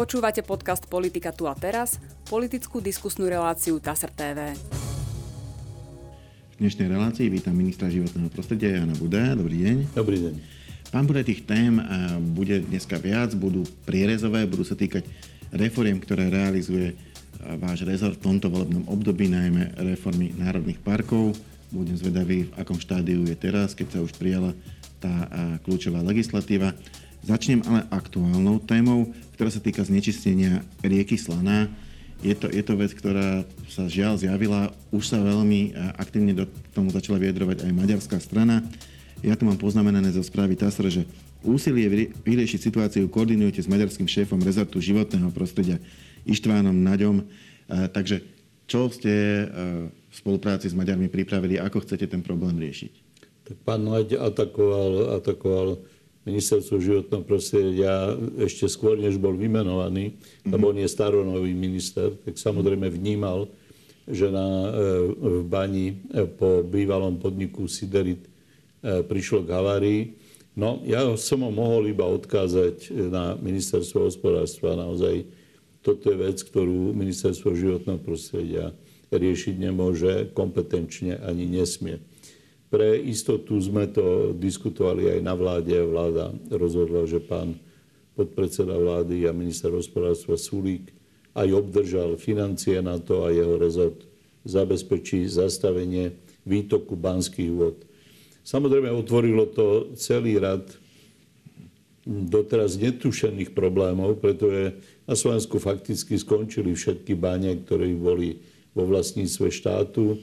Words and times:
Počúvate 0.00 0.40
podcast 0.40 0.88
Politika 0.88 1.28
tu 1.28 1.44
a 1.44 1.52
teraz, 1.52 2.00
politickú 2.24 2.80
diskusnú 2.80 3.28
reláciu 3.28 3.76
TASR 3.76 4.08
TV. 4.08 4.56
V 4.56 6.54
dnešnej 6.56 6.88
relácii 6.88 7.28
vítam 7.28 7.52
ministra 7.52 7.92
životného 7.92 8.32
prostredia 8.32 8.80
Jana 8.80 8.96
Buda. 8.96 9.36
Dobrý 9.36 9.60
deň. 9.60 9.76
Dobrý 9.92 10.16
deň. 10.24 10.34
Pán 10.88 11.04
Buda, 11.04 11.20
tých 11.20 11.44
tém 11.44 11.76
eh, 11.76 12.16
bude 12.16 12.64
dneska 12.64 12.96
viac, 12.96 13.36
budú 13.36 13.68
prierezové, 13.84 14.48
budú 14.48 14.64
sa 14.64 14.72
týkať 14.72 15.04
reforiem, 15.52 16.00
ktoré 16.00 16.32
realizuje 16.32 16.96
eh, 16.96 16.96
váš 17.60 17.84
rezort 17.84 18.16
v 18.16 18.24
tomto 18.24 18.48
volebnom 18.48 18.88
období, 18.88 19.28
najmä 19.28 19.84
reformy 19.84 20.32
národných 20.32 20.80
parkov. 20.80 21.36
Budem 21.68 22.00
zvedavý, 22.00 22.48
v 22.48 22.56
akom 22.56 22.80
štádiu 22.80 23.20
je 23.28 23.36
teraz, 23.36 23.76
keď 23.76 23.86
sa 23.92 23.98
už 24.00 24.16
prijala 24.16 24.56
tá 24.96 25.12
eh, 25.12 25.28
kľúčová 25.60 26.00
legislatíva. 26.00 26.72
Začnem 27.20 27.60
ale 27.68 27.84
aktuálnou 27.92 28.64
témou, 28.64 29.12
ktorá 29.36 29.52
sa 29.52 29.60
týka 29.60 29.84
znečistenia 29.84 30.64
rieky 30.80 31.20
Slaná. 31.20 31.68
Je 32.20 32.36
to, 32.36 32.48
je 32.52 32.60
to 32.60 32.76
vec, 32.76 32.92
ktorá 32.92 33.44
sa 33.68 33.88
žiaľ 33.88 34.20
zjavila, 34.20 34.72
už 34.92 35.08
sa 35.08 35.20
veľmi 35.24 35.72
e, 35.72 35.80
aktívne 35.96 36.36
do 36.36 36.44
tomu 36.76 36.92
začala 36.92 37.16
vyjadrovať 37.16 37.64
aj 37.64 37.72
maďarská 37.72 38.20
strana. 38.20 38.60
Ja 39.24 39.36
tu 39.36 39.48
mám 39.48 39.56
poznamenané 39.56 40.12
zo 40.12 40.20
správy 40.20 40.56
TASR, 40.56 40.88
že 40.92 41.02
úsilie 41.40 42.12
vyriešiť 42.24 42.60
situáciu 42.60 43.08
koordinujete 43.08 43.64
s 43.64 43.68
maďarským 43.72 44.08
šéfom 44.08 44.40
rezortu 44.40 44.80
životného 44.80 45.32
prostredia 45.32 45.80
Ištvánom 46.28 46.76
Naďom. 46.76 47.24
E, 47.24 47.24
takže 47.88 48.20
čo 48.68 48.88
ste 48.92 49.12
e, 49.12 49.44
v 49.88 50.14
spolupráci 50.14 50.68
s 50.68 50.76
Maďarmi 50.76 51.08
pripravili, 51.08 51.56
ako 51.56 51.84
chcete 51.84 52.04
ten 52.04 52.20
problém 52.20 52.60
riešiť? 52.60 52.92
Tak 53.48 53.56
pán 53.64 53.82
Naď 53.82 54.20
atakoval, 54.20 55.18
atakoval 55.18 55.68
ministerstvo 56.28 56.76
životného 56.80 57.24
prostredia 57.24 58.12
ešte 58.36 58.68
skôr, 58.68 59.00
než 59.00 59.16
bol 59.16 59.32
vymenovaný, 59.32 60.20
lebo 60.44 60.68
on 60.68 60.76
je 60.76 60.88
staronový 60.88 61.56
minister, 61.56 62.12
tak 62.12 62.36
samozrejme 62.36 62.92
vnímal, 62.92 63.48
že 64.04 64.28
na, 64.28 64.44
e, 64.44 64.70
v 65.40 65.44
bani 65.46 65.86
e, 66.12 66.26
po 66.28 66.60
bývalom 66.66 67.16
podniku 67.16 67.64
Siderit 67.70 68.26
e, 68.26 69.00
prišlo 69.06 69.46
k 69.46 69.54
havárii. 69.54 70.02
No, 70.58 70.82
ja 70.84 71.08
som 71.16 71.46
ho 71.46 71.50
mohol 71.54 71.88
iba 71.88 72.04
odkázať 72.04 72.90
na 73.08 73.38
ministerstvo 73.38 74.10
hospodárstva. 74.10 74.76
Naozaj 74.76 75.24
toto 75.80 76.12
je 76.12 76.16
vec, 76.20 76.42
ktorú 76.42 76.92
ministerstvo 76.92 77.56
životného 77.56 78.00
prostredia 78.02 78.74
riešiť 79.08 79.54
nemôže, 79.56 80.12
kompetenčne 80.36 81.18
ani 81.22 81.48
nesmie. 81.48 82.02
Pre 82.70 82.94
istotu 82.94 83.58
sme 83.58 83.90
to 83.90 84.30
diskutovali 84.30 85.18
aj 85.18 85.20
na 85.26 85.34
vláde. 85.34 85.74
Vláda 85.74 86.30
rozhodla, 86.54 87.02
že 87.02 87.18
pán 87.18 87.58
podpredseda 88.14 88.78
vlády 88.78 89.26
a 89.26 89.34
minister 89.34 89.74
hospodárstva 89.74 90.38
Sulík 90.38 90.94
aj 91.34 91.50
obdržal 91.50 92.14
financie 92.14 92.78
na 92.78 93.02
to 93.02 93.26
a 93.26 93.34
jeho 93.34 93.58
rezort 93.58 94.06
zabezpečí 94.46 95.26
zastavenie 95.26 96.14
výtoku 96.46 96.94
banských 96.94 97.52
vod. 97.52 97.76
Samozrejme, 98.46 98.88
otvorilo 98.94 99.50
to 99.50 99.92
celý 99.98 100.40
rad 100.40 100.64
doteraz 102.06 102.80
netušených 102.80 103.52
problémov, 103.52 104.18
pretože 104.18 104.80
na 105.04 105.14
Slovensku 105.18 105.60
fakticky 105.60 106.16
skončili 106.16 106.72
všetky 106.72 107.12
bane, 107.18 107.60
ktoré 107.66 107.92
boli 107.92 108.40
vo 108.72 108.88
vlastníctve 108.88 109.46
štátu 109.52 110.16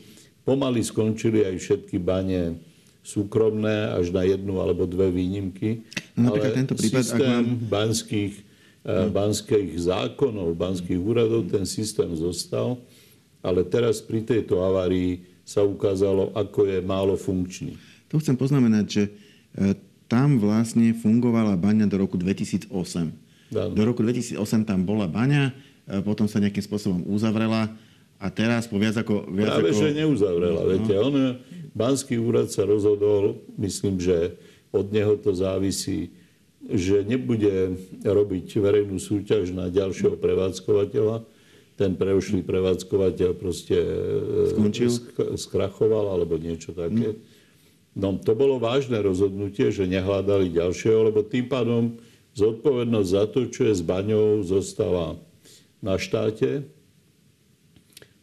Pomaly 0.47 0.79
skončili 0.79 1.43
aj 1.43 1.59
všetky 1.59 1.99
bane 1.99 2.55
súkromné, 3.03 3.91
až 3.91 4.15
na 4.15 4.23
jednu 4.23 4.63
alebo 4.63 4.87
dve 4.87 5.11
výnimky. 5.11 5.83
No, 6.15 6.31
Ale 6.31 6.55
tento 6.55 6.71
prípad, 6.75 7.03
systém 7.03 7.23
ak 7.23 7.43
mám... 7.43 7.47
banských, 7.67 8.33
no. 8.87 9.11
banských 9.11 9.69
zákonov, 9.75 10.55
banských 10.55 10.99
úradov, 10.99 11.51
ten 11.51 11.67
systém 11.67 12.07
zostal. 12.15 12.79
Ale 13.43 13.67
teraz 13.67 13.99
pri 13.99 14.23
tejto 14.23 14.63
avárii 14.63 15.23
sa 15.47 15.63
ukázalo, 15.63 16.35
ako 16.35 16.67
je 16.67 16.79
málo 16.83 17.15
funkčný. 17.15 17.79
Tu 18.11 18.19
chcem 18.19 18.35
poznamenať, 18.35 18.85
že 18.87 19.03
e, 19.07 19.11
tam 20.11 20.39
vlastne 20.39 20.91
fungovala 20.95 21.55
baňa 21.55 21.87
do 21.87 21.99
roku 21.99 22.19
2008. 22.19 22.71
Dáno. 23.51 23.71
Do 23.71 23.83
roku 23.87 24.03
2008 24.03 24.67
tam 24.67 24.83
bola 24.83 25.07
baňa, 25.07 25.55
e, 25.87 26.03
potom 26.03 26.27
sa 26.27 26.43
nejakým 26.43 26.63
spôsobom 26.63 27.07
uzavrela 27.07 27.71
a 28.17 28.27
teraz 28.33 28.65
po 28.65 28.81
viac 28.81 28.97
ako... 28.97 29.29
Viac 29.29 29.61
Práve, 29.61 29.69
ako... 29.69 29.79
že 29.81 29.89
neuzavrela. 29.93 30.61
No. 30.65 30.69
Viete, 30.73 30.93
on, 30.97 31.15
Banský 31.77 32.17
úrad 32.17 32.49
sa 32.49 32.65
rozhodol, 32.65 33.37
myslím, 33.61 34.01
že 34.01 34.33
od 34.73 34.89
neho 34.89 35.13
to 35.21 35.37
závisí, 35.37 36.09
že 36.65 37.05
nebude 37.05 37.77
robiť 38.01 38.57
verejnú 38.57 38.97
súťaž 38.97 39.53
na 39.53 39.69
ďalšieho 39.69 40.17
prevádzkovateľa. 40.17 41.21
Ten 41.77 41.93
preošlý 41.93 42.41
prevádzkovateľ 42.41 43.37
proste 43.37 43.77
e, 43.77 44.57
Skončil? 44.57 44.89
skrachoval 45.37 46.17
alebo 46.17 46.41
niečo 46.41 46.73
také. 46.73 47.13
Hmm. 47.13 47.21
No 47.93 48.17
to 48.17 48.33
bolo 48.33 48.57
vážne 48.57 48.97
rozhodnutie, 48.97 49.69
že 49.69 49.85
nehľadali 49.85 50.49
ďalšieho, 50.49 51.13
lebo 51.13 51.21
tým 51.21 51.45
pádom 51.45 52.01
zodpovednosť 52.33 53.09
za 53.09 53.23
to, 53.29 53.49
čo 53.49 53.69
je 53.69 53.73
s 53.77 53.81
baňou, 53.85 54.41
zostáva 54.41 55.17
na 55.81 56.01
štáte, 56.01 56.65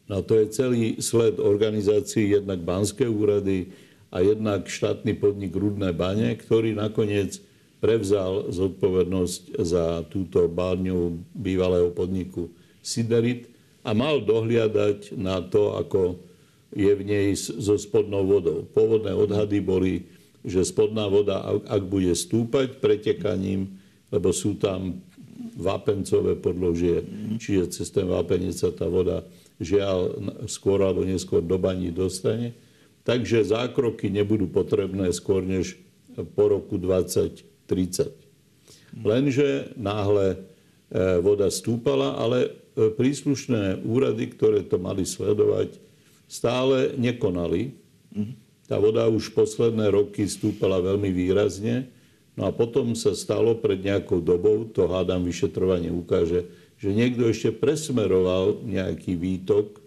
No 0.05 0.21
to 0.21 0.37
je 0.37 0.53
celý 0.53 0.83
sled 1.01 1.41
organizácií, 1.41 2.37
jednak 2.37 2.61
banské 2.61 3.09
úrady 3.09 3.73
a 4.13 4.21
jednak 4.21 4.69
štátny 4.69 5.17
podnik 5.17 5.57
Rudné 5.57 5.97
bane, 5.97 6.37
ktorý 6.37 6.77
nakoniec 6.77 7.41
prevzal 7.81 8.53
zodpovednosť 8.53 9.43
za 9.61 10.05
túto 10.09 10.49
báňu 10.49 11.21
bývalého 11.37 11.93
podniku 11.93 12.49
Siderit 12.85 13.49
a 13.85 13.93
mal 13.93 14.21
dohliadať 14.25 15.17
na 15.17 15.41
to, 15.45 15.77
ako 15.77 16.21
je 16.73 16.93
v 16.93 17.03
nej 17.05 17.27
so 17.37 17.77
spodnou 17.77 18.25
vodou. 18.25 18.65
Pôvodné 18.73 19.13
odhady 19.13 19.61
boli, 19.61 20.09
že 20.45 20.65
spodná 20.65 21.09
voda, 21.09 21.45
ak 21.69 21.83
bude 21.85 22.13
stúpať 22.13 22.81
pretekaním, 22.81 23.81
lebo 24.13 24.33
sú 24.33 24.57
tam 24.57 25.01
vápencové 25.55 26.41
podložie, 26.41 27.05
čiže 27.37 27.73
cez 27.73 27.89
ten 27.93 28.09
vápenec 28.09 28.57
sa 28.57 28.73
tá 28.73 28.89
voda 28.89 29.23
žiaľ 29.63 29.99
skôr 30.51 30.83
alebo 30.83 31.07
neskôr 31.07 31.43
do 31.45 31.59
baní 31.59 31.95
dostane. 31.95 32.57
Takže 33.05 33.45
zákroky 33.45 34.09
nebudú 34.09 34.49
potrebné 34.49 35.13
skôr 35.13 35.45
než 35.45 35.77
po 36.35 36.49
roku 36.49 36.81
2030. 36.81 37.45
Lenže 39.03 39.75
náhle 39.75 40.27
e, 40.31 40.39
voda 41.19 41.51
stúpala, 41.51 42.15
ale 42.15 42.49
e, 42.49 42.51
príslušné 42.95 43.83
úrady, 43.83 44.31
ktoré 44.31 44.63
to 44.63 44.79
mali 44.79 45.03
sledovať, 45.03 45.77
stále 46.31 46.95
nekonali. 46.95 47.75
Tá 48.65 48.79
voda 48.79 49.11
už 49.11 49.35
posledné 49.35 49.91
roky 49.91 50.25
stúpala 50.25 50.81
veľmi 50.81 51.11
výrazne. 51.11 51.91
No 52.35 52.49
a 52.49 52.51
potom 52.51 52.95
sa 52.99 53.15
stalo 53.15 53.59
pred 53.59 53.79
nejakou 53.83 54.19
dobou, 54.19 54.67
to 54.67 54.91
hádam 54.91 55.23
vyšetrovanie 55.23 55.91
ukáže, 55.91 56.47
že 56.85 56.93
niekto 56.93 57.25
ešte 57.33 57.49
presmeroval 57.49 58.61
nejaký 58.69 59.17
výtok, 59.17 59.81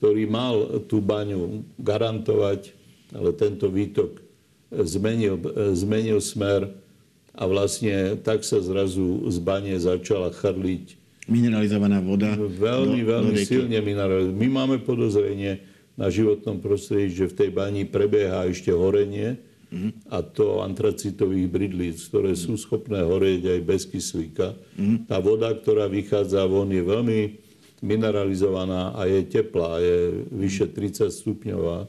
ktorý 0.00 0.24
mal 0.24 0.80
tú 0.88 1.04
baňu 1.04 1.60
garantovať, 1.76 2.72
ale 3.12 3.36
tento 3.36 3.68
výtok 3.68 4.16
zmenil, 4.72 5.36
zmenil 5.76 6.24
smer 6.24 6.72
a 7.36 7.44
vlastne 7.44 8.16
tak 8.24 8.48
sa 8.48 8.64
zrazu 8.64 9.28
z 9.28 9.36
bane 9.44 9.76
začala 9.76 10.32
chrliť 10.32 10.96
mineralizovaná 11.30 12.02
voda. 12.02 12.34
Veľmi, 12.34 13.04
do, 13.04 13.08
veľmi 13.14 13.32
do 13.38 13.46
silne 13.46 13.78
mineralizovaná. 13.78 14.40
My 14.42 14.48
máme 14.50 14.76
podozrenie 14.82 15.62
na 15.94 16.08
životnom 16.08 16.58
prostredí, 16.58 17.12
že 17.12 17.30
v 17.30 17.36
tej 17.36 17.50
bani 17.52 17.84
prebieha 17.86 18.48
ešte 18.48 18.72
horenie, 18.72 19.38
a 20.12 20.20
to 20.20 20.60
antracitových 20.60 21.48
bridlíc, 21.48 22.04
ktoré 22.12 22.36
sú 22.36 22.60
schopné 22.60 23.00
horieť 23.00 23.56
aj 23.56 23.60
bez 23.64 23.82
kyslíka. 23.88 24.52
Tá 25.08 25.16
voda, 25.18 25.48
ktorá 25.48 25.88
vychádza 25.88 26.44
von, 26.44 26.68
je 26.68 26.84
veľmi 26.84 27.20
mineralizovaná 27.80 28.92
a 28.92 29.08
je 29.08 29.20
teplá, 29.26 29.80
je 29.80 30.28
vyše 30.28 30.68
30 30.68 31.08
stupňová. 31.08 31.88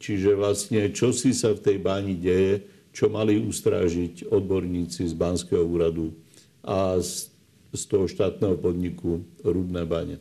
Čiže 0.00 0.36
vlastne, 0.36 0.88
čo 0.92 1.12
si 1.12 1.32
sa 1.36 1.52
v 1.52 1.62
tej 1.62 1.76
báni 1.80 2.16
deje, 2.16 2.64
čo 2.96 3.12
mali 3.12 3.36
ustrážiť 3.36 4.32
odborníci 4.32 5.04
z 5.04 5.14
Banského 5.16 5.64
úradu 5.64 6.16
a 6.64 6.96
z, 6.96 7.28
z 7.76 7.82
toho 7.92 8.08
štátneho 8.08 8.56
podniku 8.56 9.20
Rudné 9.44 9.84
bane. 9.84 10.16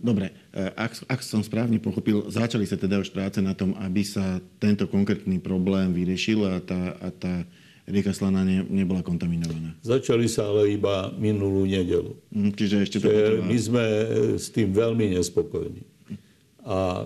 Dobre, 0.00 0.32
e, 0.56 0.72
ak, 0.72 1.04
ak 1.04 1.20
som 1.20 1.44
správne 1.44 1.76
pochopil, 1.76 2.24
začali 2.32 2.64
sa 2.64 2.80
teda 2.80 3.04
už 3.04 3.12
práce 3.12 3.36
na 3.44 3.52
tom, 3.52 3.76
aby 3.76 4.00
sa 4.00 4.40
tento 4.56 4.88
konkrétny 4.88 5.36
problém 5.36 5.92
vyriešil 5.92 6.40
a 6.48 6.56
tá, 6.64 6.96
a 6.96 7.08
tá 7.12 7.34
rieka 7.84 8.16
Slana 8.16 8.40
ne, 8.40 8.64
nebola 8.64 9.04
kontaminovaná. 9.04 9.76
Začali 9.84 10.24
sa 10.24 10.48
ale 10.48 10.72
iba 10.72 11.12
minulú 11.20 11.68
nedelu. 11.68 12.16
Mm, 12.32 12.52
čiže 12.56 12.76
ešte 12.80 12.96
to 13.04 13.12
potreba... 13.12 13.44
My 13.44 13.58
sme 13.60 13.84
e, 13.84 14.06
s 14.40 14.48
tým 14.48 14.72
veľmi 14.72 15.20
nespokojní. 15.20 15.84
A 16.64 16.78
e, 16.78 17.04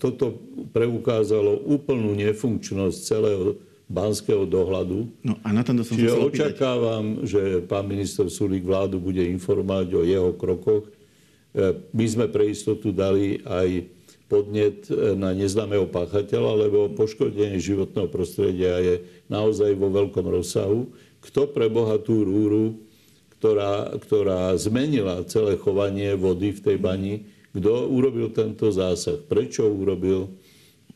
toto 0.00 0.40
preukázalo 0.72 1.60
úplnú 1.68 2.16
nefunkčnosť 2.16 2.96
celého 2.96 3.60
banského 3.90 4.46
dohľadu. 4.46 5.10
No 5.26 5.34
a 5.42 5.50
na 5.50 5.66
tomto 5.66 5.82
som 5.82 5.98
Čiže 5.98 6.30
očakávam, 6.30 7.26
že 7.26 7.58
pán 7.66 7.90
minister 7.90 8.30
Sulík 8.30 8.62
vládu 8.62 9.02
bude 9.02 9.20
informovať 9.26 9.86
o 9.98 10.02
jeho 10.06 10.30
krokoch. 10.38 10.86
E, 11.50 11.76
my 11.90 12.06
sme 12.06 12.26
pre 12.30 12.50
istotu 12.50 12.94
dali 12.94 13.42
aj 13.42 13.86
podnet 14.30 14.86
e, 14.88 15.14
na 15.18 15.34
neznámeho 15.34 15.90
páchateľa, 15.90 16.68
lebo 16.68 16.92
poškodenie 16.94 17.58
životného 17.58 18.08
prostredia 18.10 18.78
je 18.80 18.94
naozaj 19.26 19.74
vo 19.74 19.90
veľkom 19.90 20.26
rozsahu. 20.26 20.90
Kto 21.20 21.50
pre 21.50 21.68
Boha 21.68 22.00
tú 22.00 22.24
rúru, 22.24 22.80
ktorá, 23.36 23.92
ktorá 23.98 24.54
zmenila 24.56 25.26
celé 25.28 25.56
chovanie 25.56 26.16
vody 26.16 26.54
v 26.54 26.60
tej 26.60 26.76
bani, 26.76 27.14
kto 27.50 27.90
urobil 27.90 28.30
tento 28.30 28.70
zásah, 28.70 29.18
prečo 29.26 29.66
urobil, 29.66 30.30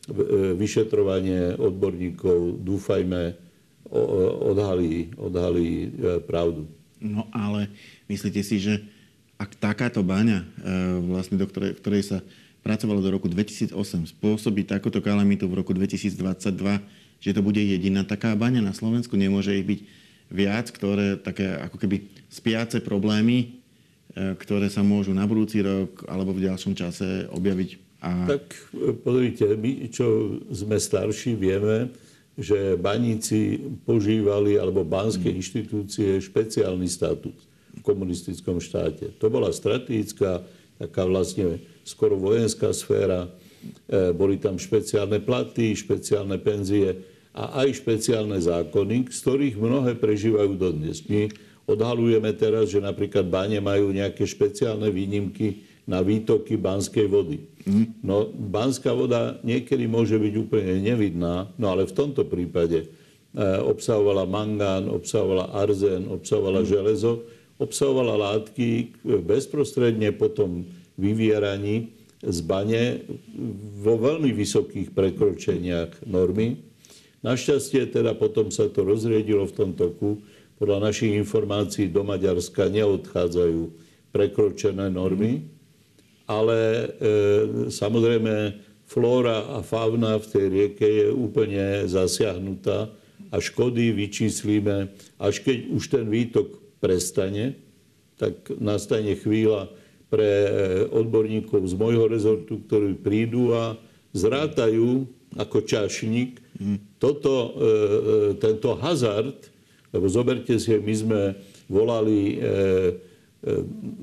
E, 0.04 0.52
vyšetrovanie 0.52 1.56
odborníkov, 1.56 2.60
dúfajme, 2.60 3.40
odhalí, 4.44 5.16
odhalí 5.16 5.88
pravdu. 6.28 6.68
No 7.00 7.24
ale 7.32 7.72
myslíte 8.12 8.44
si, 8.44 8.60
že 8.60 8.84
ak 9.38 9.58
takáto 9.58 10.00
baňa, 10.00 10.42
e, 10.42 10.46
vlastne 11.10 11.36
do 11.38 11.46
ktorej, 11.48 11.78
ktorej 11.78 12.02
sa 12.06 12.18
pracovalo 12.64 13.02
do 13.04 13.10
roku 13.12 13.28
2008, 13.28 13.74
spôsobí 14.14 14.64
takúto 14.64 15.02
kalamitu 15.04 15.50
v 15.50 15.60
roku 15.60 15.76
2022, 15.76 16.80
že 17.20 17.30
to 17.34 17.40
bude 17.44 17.60
jediná 17.60 18.06
taká 18.06 18.32
baňa 18.32 18.64
na 18.64 18.72
Slovensku, 18.72 19.18
nemôže 19.18 19.52
ich 19.52 19.66
byť 19.66 19.80
viac, 20.32 20.72
ktoré 20.72 21.20
také 21.20 21.60
ako 21.60 21.76
keby 21.76 22.08
spiace 22.32 22.80
problémy, 22.80 23.60
ktoré 24.14 24.70
sa 24.70 24.80
môžu 24.80 25.10
na 25.10 25.26
budúci 25.26 25.60
rok 25.60 26.06
alebo 26.06 26.32
v 26.32 26.46
ďalšom 26.46 26.72
čase 26.78 27.26
objaviť 27.34 27.84
a... 28.04 28.10
Tak 28.28 28.44
e, 28.76 28.92
pozrite, 28.92 29.56
my, 29.56 29.88
čo 29.88 30.36
sme 30.52 30.76
starší, 30.76 31.40
vieme, 31.40 31.88
že 32.36 32.76
baníci 32.76 33.64
požívali, 33.88 34.60
alebo 34.60 34.84
banské 34.84 35.32
mm. 35.32 35.36
inštitúcie, 35.40 36.20
špeciálny 36.20 36.84
status 36.84 37.53
komunistickom 37.82 38.62
štáte. 38.62 39.10
To 39.18 39.26
bola 39.32 39.50
strategická, 39.50 40.44
taká 40.78 41.02
vlastne 41.08 41.58
skoro 41.82 42.14
vojenská 42.14 42.70
sféra. 42.70 43.26
E, 43.88 44.12
boli 44.12 44.36
tam 44.38 44.60
špeciálne 44.60 45.18
platy, 45.24 45.74
špeciálne 45.74 46.38
penzie 46.38 47.00
a 47.34 47.64
aj 47.66 47.82
špeciálne 47.82 48.38
zákony, 48.38 49.10
z 49.10 49.18
ktorých 49.18 49.56
mnohé 49.58 49.98
prežívajú 49.98 50.52
dodnes. 50.54 51.02
My 51.08 51.32
odhalujeme 51.66 52.30
teraz, 52.36 52.70
že 52.70 52.78
napríklad 52.78 53.26
bane 53.26 53.58
majú 53.58 53.90
nejaké 53.90 54.22
špeciálne 54.28 54.92
výnimky 54.92 55.64
na 55.84 56.00
výtoky 56.00 56.56
banskej 56.56 57.06
vody. 57.08 57.44
No, 58.04 58.28
banská 58.28 58.92
voda 58.92 59.40
niekedy 59.40 59.88
môže 59.88 60.20
byť 60.20 60.34
úplne 60.36 60.84
nevidná, 60.84 61.48
no 61.56 61.72
ale 61.72 61.88
v 61.88 61.96
tomto 61.96 62.28
prípade 62.28 62.84
e, 62.84 62.86
obsahovala 63.64 64.28
mangán, 64.28 64.88
obsahovala 64.92 65.48
arzén, 65.56 66.04
obsahovala 66.08 66.60
mm. 66.60 66.68
železo, 66.68 67.24
obsahovala 67.58 68.14
látky 68.18 68.98
bezprostredne 69.04 70.10
po 70.14 70.30
tom 70.30 70.66
vyvieraní 70.98 71.94
z 72.24 72.38
bane 72.42 73.04
vo 73.82 74.00
veľmi 74.00 74.32
vysokých 74.32 74.96
prekročeniach 74.96 76.06
normy. 76.08 76.58
Našťastie 77.24 77.88
teda 77.88 78.16
potom 78.16 78.52
sa 78.52 78.68
to 78.68 78.84
rozriedilo 78.84 79.48
v 79.48 79.56
tom 79.56 79.70
toku. 79.72 80.20
Podľa 80.60 80.92
našich 80.92 81.12
informácií 81.16 81.90
do 81.90 82.04
Maďarska 82.04 82.70
neodchádzajú 82.70 83.60
prekročené 84.14 84.88
normy 84.92 85.54
ale 86.24 86.56
e, 86.56 86.86
samozrejme 87.68 88.56
flóra 88.88 89.44
a 89.56 89.58
fauna 89.60 90.16
v 90.20 90.26
tej 90.28 90.46
rieke 90.48 90.88
je 90.88 91.08
úplne 91.12 91.88
zasiahnutá 91.88 92.92
a 93.32 93.36
škody 93.40 93.92
vyčíslíme, 93.92 94.92
až 95.20 95.44
keď 95.44 95.58
už 95.72 95.84
ten 95.88 96.06
výtok 96.08 96.63
prestane, 96.84 97.56
tak 98.20 98.52
nastane 98.60 99.16
chvíľa 99.16 99.72
pre 100.12 100.28
e, 100.28 100.50
odborníkov 100.92 101.64
z 101.64 101.74
môjho 101.80 102.04
rezortu, 102.04 102.60
ktorí 102.68 103.00
prídu 103.00 103.56
a 103.56 103.80
zrátajú 104.12 105.08
ako 105.34 105.64
čašník. 105.64 106.38
Toto, 107.00 107.32
e, 107.32 107.48
e, 107.48 107.66
tento 108.36 108.76
hazard, 108.76 109.48
lebo 109.96 110.04
zoberte 110.12 110.60
si, 110.60 110.76
my 110.76 110.94
sme 110.94 111.20
volali, 111.70 112.42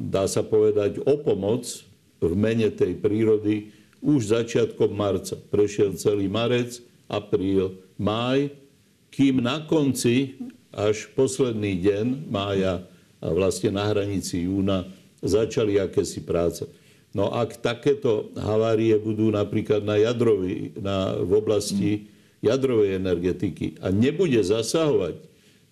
dá 0.07 0.23
sa 0.23 0.39
povedať, 0.39 1.03
o 1.03 1.19
pomoc 1.19 1.67
v 2.23 2.31
mene 2.31 2.71
tej 2.71 2.95
prírody. 2.95 3.75
Už 3.99 4.31
začiatkom 4.31 4.87
marca. 4.95 5.35
Prešiel 5.35 5.99
celý 5.99 6.31
marec, 6.31 6.79
apríl, 7.11 7.75
máj, 7.99 8.55
kým 9.11 9.43
na 9.43 9.67
konci, 9.67 10.39
až 10.71 11.12
posledný 11.15 11.79
deň 11.83 12.06
mája 12.31 12.83
a 13.21 13.27
vlastne 13.29 13.75
na 13.75 13.85
hranici 13.85 14.50
júna 14.50 14.88
začali 15.21 15.77
akési 15.77 16.25
práce. 16.25 16.65
No 17.12 17.29
ak 17.29 17.59
takéto 17.59 18.31
havárie 18.39 18.95
budú 18.97 19.29
napríklad 19.29 19.83
na 19.83 20.00
jadrovi, 20.00 20.73
na, 20.79 21.19
v 21.19 21.31
oblasti 21.38 22.07
jadrovej 22.39 22.97
energetiky 22.97 23.77
a 23.83 23.91
nebude 23.91 24.39
zasahovať, 24.41 25.19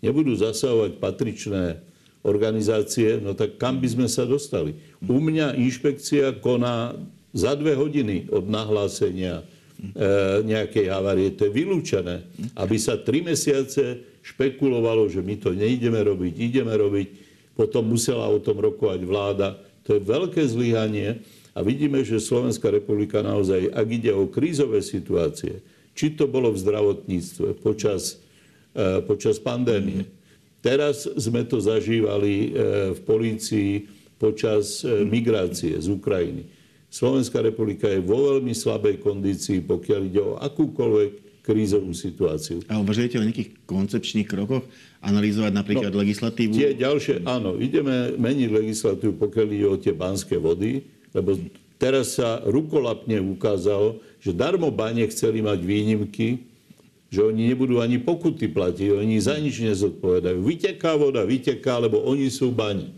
nebudú 0.03 0.35
zasahovať 0.35 0.99
patričné 0.99 1.79
organizácie, 2.21 3.17
no 3.23 3.31
tak 3.33 3.55
kam 3.55 3.79
by 3.79 3.87
sme 3.87 4.07
sa 4.11 4.27
dostali? 4.27 4.75
U 5.07 5.17
mňa 5.17 5.55
inšpekcia 5.55 6.43
koná 6.43 6.93
za 7.31 7.55
dve 7.55 7.73
hodiny 7.73 8.27
od 8.29 8.45
nahlásenia 8.51 9.39
e, 9.39 9.43
nejakej 10.43 10.91
havárie. 10.91 11.31
To 11.39 11.47
je 11.47 11.55
vylúčené. 11.55 12.27
Aby 12.59 12.75
sa 12.75 12.99
tri 12.99 13.23
mesiace 13.23 14.08
špekulovalo, 14.23 15.07
že 15.07 15.23
my 15.23 15.35
to 15.39 15.55
neideme 15.55 15.99
robiť, 15.99 16.33
ideme 16.37 16.73
robiť. 16.75 17.07
Potom 17.55 17.91
musela 17.91 18.27
o 18.27 18.39
tom 18.39 18.59
rokovať 18.59 19.01
vláda. 19.03 19.59
To 19.87 19.97
je 19.97 20.01
veľké 20.03 20.43
zlyhanie. 20.47 21.23
A 21.57 21.65
vidíme, 21.65 22.05
že 22.05 22.23
Slovenská 22.23 22.71
republika 22.71 23.19
naozaj, 23.19 23.73
ak 23.73 23.87
ide 23.89 24.11
o 24.15 24.29
krízové 24.31 24.79
situácie, 24.79 25.59
či 25.91 26.15
to 26.15 26.29
bolo 26.29 26.55
v 26.55 26.61
zdravotníctve 26.61 27.59
počas, 27.59 28.21
e, 28.71 29.03
počas 29.03 29.41
pandémie, 29.41 30.07
Teraz 30.59 31.07
sme 31.07 31.47
to 31.47 31.63
zažívali 31.63 32.35
e, 32.35 32.47
v 32.91 32.99
polícii 33.07 33.87
počas 34.19 34.83
e, 34.83 35.07
migrácie 35.07 35.79
z 35.79 35.87
Ukrajiny. 35.87 36.51
Slovenská 36.91 37.39
republika 37.39 37.87
je 37.87 38.03
vo 38.03 38.35
veľmi 38.35 38.51
slabej 38.51 38.99
kondícii, 38.99 39.63
pokiaľ 39.63 40.01
ide 40.03 40.19
o 40.19 40.35
akúkoľvek 40.35 41.11
krízovú 41.49 41.89
situáciu. 41.97 42.61
A 42.69 42.77
uvažujete 42.77 43.17
o 43.17 43.25
nejakých 43.25 43.57
koncepčných 43.65 44.29
krokoch? 44.29 44.61
Analýzovať 45.01 45.51
napríklad 45.57 45.89
no, 45.89 46.05
legislatívu? 46.05 46.53
Tie 46.53 46.77
ďalšie, 46.77 47.25
áno, 47.25 47.57
ideme 47.57 48.13
meniť 48.13 48.49
legislatívu, 48.53 49.17
pokiaľ 49.17 49.47
ide 49.49 49.65
o 49.65 49.77
tie 49.81 49.97
banské 49.97 50.37
vody, 50.37 50.85
lebo 51.09 51.33
teraz 51.81 52.21
sa 52.21 52.45
rukolapne 52.45 53.17
ukázalo, 53.17 53.97
že 54.21 54.29
darmo 54.29 54.69
bane 54.69 55.01
chceli 55.09 55.41
mať 55.41 55.59
výnimky 55.65 56.45
že 57.09 57.25
oni 57.25 57.49
nebudú 57.49 57.81
ani 57.81 57.97
pokuty 57.97 58.53
platiť, 58.53 58.93
oni 58.93 59.17
za 59.17 59.33
nič 59.41 59.65
nezodpovedajú. 59.65 60.45
Vyteká 60.45 60.93
voda, 60.93 61.25
vyteká, 61.25 61.81
lebo 61.81 62.05
oni 62.05 62.29
sú 62.29 62.53
bani. 62.53 62.93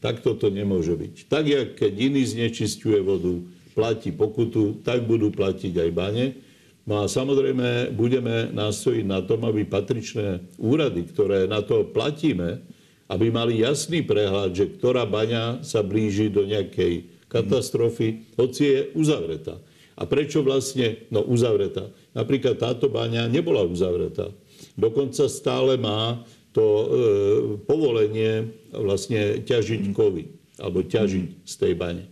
Tak 0.00 0.24
toto 0.24 0.48
nemôže 0.48 0.96
byť. 0.96 1.28
Tak, 1.28 1.44
jak 1.44 1.68
keď 1.76 1.92
iný 2.00 2.24
znečisťuje 2.24 2.98
vodu, 3.04 3.44
platí 3.76 4.08
pokutu, 4.08 4.80
tak 4.80 5.04
budú 5.04 5.28
platiť 5.28 5.72
aj 5.78 5.90
bane. 5.92 6.24
No 6.82 7.02
a 7.02 7.04
samozrejme 7.06 7.94
budeme 7.94 8.50
nástojiť 8.50 9.04
na 9.06 9.22
tom, 9.22 9.46
aby 9.46 9.62
patričné 9.62 10.42
úrady, 10.58 11.06
ktoré 11.06 11.46
na 11.46 11.62
to 11.62 11.86
platíme, 11.86 12.58
aby 13.06 13.30
mali 13.30 13.62
jasný 13.62 14.02
prehľad, 14.02 14.50
že 14.50 14.66
ktorá 14.78 15.06
baňa 15.06 15.62
sa 15.62 15.86
blíži 15.86 16.26
do 16.26 16.42
nejakej 16.42 17.06
katastrofy, 17.30 18.26
hoci 18.34 18.62
je 18.66 18.80
uzavretá. 18.98 19.62
A 19.94 20.08
prečo 20.08 20.42
vlastne, 20.42 21.06
no 21.12 21.22
uzavretá? 21.22 21.86
Napríklad 22.16 22.58
táto 22.58 22.88
baňa 22.90 23.28
nebola 23.28 23.62
uzavretá. 23.62 24.32
Dokonca 24.74 25.28
stále 25.28 25.76
má 25.76 26.24
to 26.52 26.64
e, 26.64 26.86
povolenie 27.64 28.52
vlastne 28.72 29.40
ťažiť 29.44 29.92
kovy, 29.92 30.32
alebo 30.60 30.84
ťažiť 30.84 31.44
z 31.44 31.54
tej 31.56 31.72
bane. 31.76 32.04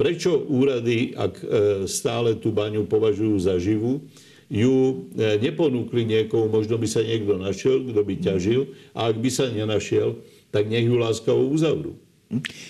Prečo 0.00 0.48
úrady, 0.48 1.12
ak 1.12 1.34
e, 1.44 1.46
stále 1.84 2.32
tú 2.40 2.48
baňu 2.56 2.88
považujú 2.88 3.36
za 3.36 3.60
živú, 3.60 4.00
ju 4.48 5.04
e, 5.12 5.36
neponúkli 5.36 6.08
niekomu, 6.08 6.48
možno 6.48 6.80
by 6.80 6.88
sa 6.88 7.04
niekto 7.04 7.36
našiel, 7.36 7.84
kto 7.84 8.00
by 8.00 8.14
ťažil, 8.16 8.72
a 8.96 9.12
ak 9.12 9.20
by 9.20 9.28
sa 9.28 9.52
nenašiel, 9.52 10.16
tak 10.48 10.72
nech 10.72 10.88
ju 10.88 10.96
láskavo 10.96 11.44
uzavrú. 11.52 12.00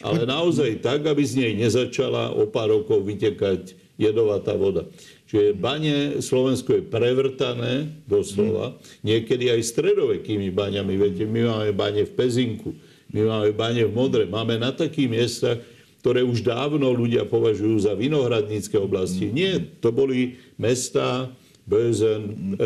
Ale 0.03 0.27
naozaj 0.27 0.83
tak, 0.83 1.07
aby 1.07 1.23
z 1.23 1.39
nej 1.39 1.53
nezačala 1.55 2.35
o 2.35 2.51
pár 2.51 2.75
rokov 2.75 3.07
vytekať 3.07 3.79
jedovatá 3.95 4.59
voda. 4.59 4.91
Čiže 5.31 5.55
bane 5.55 6.19
Slovensko 6.19 6.81
je 6.81 6.83
prevrtané 6.83 7.95
doslova, 8.11 8.75
niekedy 9.07 9.55
aj 9.55 9.71
stredovekými 9.71 10.51
baňami. 10.51 10.99
Viete, 10.99 11.29
my 11.31 11.47
máme 11.47 11.71
bane 11.79 12.03
v 12.03 12.13
Pezinku, 12.17 12.75
my 13.15 13.23
máme 13.23 13.51
bane 13.55 13.87
v 13.87 13.93
Modre, 13.95 14.27
máme 14.27 14.59
na 14.59 14.75
takých 14.75 15.07
miestach, 15.07 15.63
ktoré 16.01 16.25
už 16.25 16.41
dávno 16.41 16.91
ľudia 16.97 17.29
považujú 17.29 17.77
za 17.85 17.93
vinohradnícke 17.93 18.81
oblasti. 18.81 19.29
Nie, 19.29 19.61
to 19.61 19.93
boli 19.93 20.41
mesta 20.57 21.29
Bösen, 21.69 22.57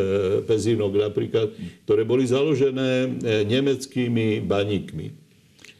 Pezinok 0.48 0.96
napríklad, 0.96 1.52
ktoré 1.84 2.06
boli 2.08 2.24
založené 2.24 3.20
nemeckými 3.44 4.40
baníkmi. 4.46 5.12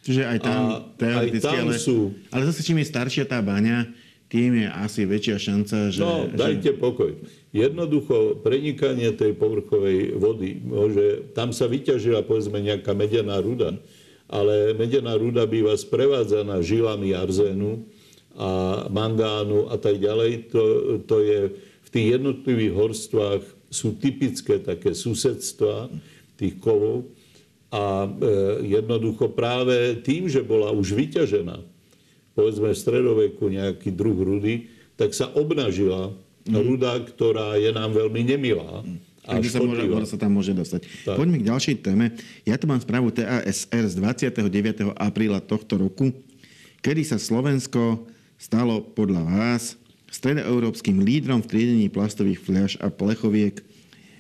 Čiže 0.05 0.23
aj 0.29 0.39
tam 0.45 0.61
aj 1.01 1.29
tam 1.41 1.73
ale, 1.73 1.81
sú- 1.81 2.13
ale 2.29 2.45
zase 2.53 2.61
čím 2.61 2.85
je 2.85 2.93
staršia 2.93 3.25
tá 3.25 3.41
baňa, 3.41 3.89
tým 4.29 4.67
je 4.67 4.69
asi 4.69 5.09
väčšia 5.09 5.37
šanca, 5.41 5.77
že... 5.89 6.01
No, 6.03 6.29
že... 6.29 6.37
dajte 6.37 6.71
pokoj. 6.77 7.17
Jednoducho 7.55 8.43
prenikanie 8.43 9.15
tej 9.15 9.33
povrchovej 9.39 10.19
vody, 10.19 10.59
môže, 10.61 11.33
tam 11.33 11.55
sa 11.55 11.71
vyťažila 11.71 12.27
povedzme 12.27 12.59
nejaká 12.61 12.93
medená 12.93 13.39
ruda, 13.41 13.79
ale 14.29 14.73
medená 14.75 15.15
ruda 15.15 15.45
býva 15.45 15.77
sprevádzaná 15.77 16.65
žilami 16.65 17.13
arzénu 17.13 17.85
a 18.35 18.49
mangánu 18.91 19.71
a 19.71 19.77
tak 19.79 20.01
ďalej. 20.01 20.51
To, 20.51 20.63
to 21.05 21.17
je 21.23 21.41
v 21.59 21.89
tých 21.93 22.07
jednotlivých 22.19 22.75
horstvách 22.75 23.43
sú 23.71 23.99
typické 23.99 24.59
také 24.63 24.95
susedstva 24.95 25.91
tých 26.39 26.59
kovov 26.59 27.11
a 27.75 28.07
e, 28.07 28.09
jednoducho 28.79 29.35
práve 29.35 29.99
tým, 30.03 30.31
že 30.31 30.47
bola 30.47 30.71
už 30.71 30.95
vyťažená, 30.95 31.59
povedzme 32.39 32.71
v 32.71 32.79
stredoveku 32.79 33.51
nejaký 33.51 33.91
druh 33.95 34.15
rudy, 34.15 34.71
tak 34.95 35.11
sa 35.11 35.31
obnažila 35.35 36.15
ruda, 36.47 37.03
ktorá 37.03 37.59
je 37.59 37.71
nám 37.75 37.95
veľmi 37.95 38.23
nemilá 38.35 38.87
a 39.25 39.41
Takže 39.41 39.57
sa 39.57 39.61
môže, 39.65 39.85
môže 39.89 40.09
sa 40.13 40.19
tam 40.21 40.33
môže 40.37 40.53
dostať. 40.53 40.85
Tak. 41.09 41.17
Poďme 41.17 41.41
k 41.41 41.49
ďalšej 41.49 41.77
téme. 41.81 42.13
Ja 42.45 42.61
tu 42.61 42.69
mám 42.69 42.81
správu 42.81 43.09
TASR 43.09 43.85
z 43.89 43.95
29. 43.97 44.93
apríla 44.93 45.41
tohto 45.41 45.81
roku, 45.81 46.13
kedy 46.85 47.03
sa 47.09 47.17
Slovensko 47.17 48.05
stalo 48.37 48.85
podľa 48.85 49.25
vás 49.25 49.81
stredoeurópskym 50.13 51.03
lídrom 51.03 51.43
v 51.43 51.51
triedení 51.51 51.87
plastových 51.91 52.39
fľaš 52.39 52.73
a 52.79 52.93
plechoviek. 52.93 53.59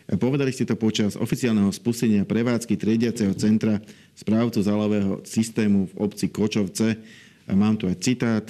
Povedali 0.04 0.52
ste 0.52 0.68
to 0.68 0.76
počas 0.76 1.16
oficiálneho 1.16 1.70
spustenia 1.73 2.28
prevádzky 2.28 2.76
triediaceho 2.76 3.32
centra 3.38 3.80
správcu 4.12 4.61
zálového 4.61 5.20
systému 5.25 5.88
v 5.88 5.94
obci 5.96 6.28
Kočovce. 6.28 6.99
A 7.44 7.52
mám 7.52 7.76
tu 7.76 7.88
aj 7.88 8.00
citát. 8.00 8.46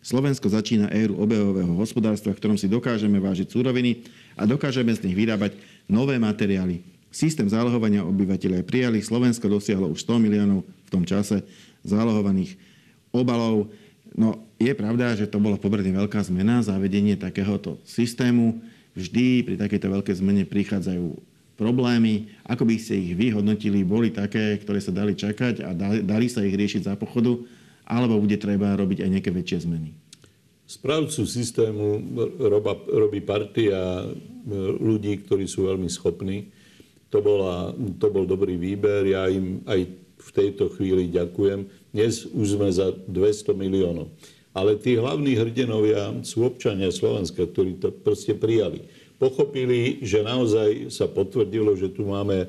Slovensko 0.00 0.48
začína 0.48 0.88
éru 0.90 1.20
obehového 1.20 1.76
hospodárstva, 1.76 2.32
v 2.32 2.40
ktorom 2.40 2.56
si 2.56 2.66
dokážeme 2.66 3.20
vážiť 3.20 3.52
súroviny 3.52 4.00
a 4.32 4.48
dokážeme 4.48 4.90
z 4.96 5.04
nich 5.04 5.14
vyrábať 5.14 5.52
nové 5.90 6.16
materiály. 6.16 6.80
Systém 7.10 7.50
zálohovania 7.50 8.06
obyvateľe 8.06 8.62
prijali. 8.62 9.02
Slovensko 9.02 9.50
dosiahlo 9.50 9.90
už 9.90 10.06
100 10.06 10.22
miliónov 10.22 10.62
v 10.62 10.90
tom 10.90 11.02
čase 11.02 11.42
zálohovaných 11.82 12.54
obalov. 13.10 13.74
No, 14.14 14.46
je 14.62 14.70
pravda, 14.74 15.18
že 15.18 15.26
to 15.26 15.42
bola 15.42 15.58
pomerne 15.58 15.90
veľká 15.90 16.22
zmena, 16.22 16.62
zavedenie 16.62 17.18
takéhoto 17.18 17.82
systému. 17.82 18.62
Vždy 18.94 19.42
pri 19.42 19.54
takejto 19.58 19.90
veľkej 19.90 20.16
zmene 20.22 20.42
prichádzajú 20.46 21.18
problémy. 21.58 22.30
Ako 22.46 22.64
by 22.64 22.78
ste 22.78 22.96
ich 22.96 23.12
vyhodnotili? 23.18 23.84
Boli 23.84 24.14
také, 24.14 24.56
ktoré 24.62 24.80
sa 24.80 24.94
dali 24.94 25.18
čakať 25.18 25.66
a 25.66 25.76
dali 26.00 26.26
sa 26.30 26.40
ich 26.46 26.54
riešiť 26.56 26.88
za 26.88 26.94
pochodu? 26.96 27.36
Alebo 27.84 28.22
bude 28.22 28.38
treba 28.38 28.72
robiť 28.78 29.02
aj 29.02 29.10
nejaké 29.10 29.30
väčšie 29.34 29.66
zmeny? 29.66 29.90
Správcu 30.70 31.26
systému 31.26 31.98
roba, 32.38 32.78
robí 32.86 33.18
partia 33.18 34.06
e, 34.06 34.14
ľudí, 34.78 35.18
ktorí 35.26 35.50
sú 35.50 35.66
veľmi 35.66 35.90
schopní. 35.90 36.54
To, 37.10 37.18
bola, 37.18 37.74
to 37.98 38.06
bol 38.06 38.22
dobrý 38.22 38.54
výber. 38.54 39.02
Ja 39.02 39.26
im 39.26 39.66
aj 39.66 39.90
v 39.98 40.30
tejto 40.30 40.70
chvíli 40.70 41.10
ďakujem. 41.10 41.66
Dnes 41.90 42.22
už 42.22 42.54
sme 42.54 42.70
za 42.70 42.94
200 42.94 43.50
miliónov. 43.50 44.14
Ale 44.54 44.78
tí 44.78 44.94
hlavní 44.94 45.34
hrdinovia 45.34 46.14
sú 46.22 46.46
občania 46.46 46.94
Slovenska, 46.94 47.50
ktorí 47.50 47.82
to 47.82 47.90
proste 47.90 48.38
prijali. 48.38 48.86
Pochopili, 49.18 49.98
že 50.06 50.22
naozaj 50.22 50.94
sa 50.94 51.10
potvrdilo, 51.10 51.74
že 51.74 51.90
tu 51.90 52.06
máme 52.06 52.46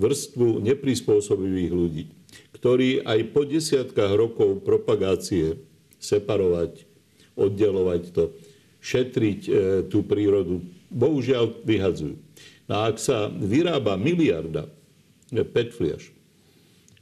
vrstvu 0.00 0.64
neprispôsobivých 0.64 1.72
ľudí, 1.76 2.04
ktorí 2.56 3.04
aj 3.04 3.20
po 3.36 3.44
desiatkách 3.44 4.16
rokov 4.16 4.64
propagácie 4.64 5.60
separovať, 6.00 6.89
oddelovať 7.36 8.02
to, 8.14 8.34
šetriť 8.80 9.40
e, 9.46 9.50
tú 9.92 10.02
prírodu, 10.06 10.64
bohužiaľ 10.88 11.62
vyhadzujú. 11.62 12.16
A 12.70 12.88
ak 12.90 12.96
sa 13.02 13.28
vyrába 13.28 14.00
miliarda 14.00 14.66
e, 14.66 15.42
PET 15.44 15.76
fliaž 15.76 16.14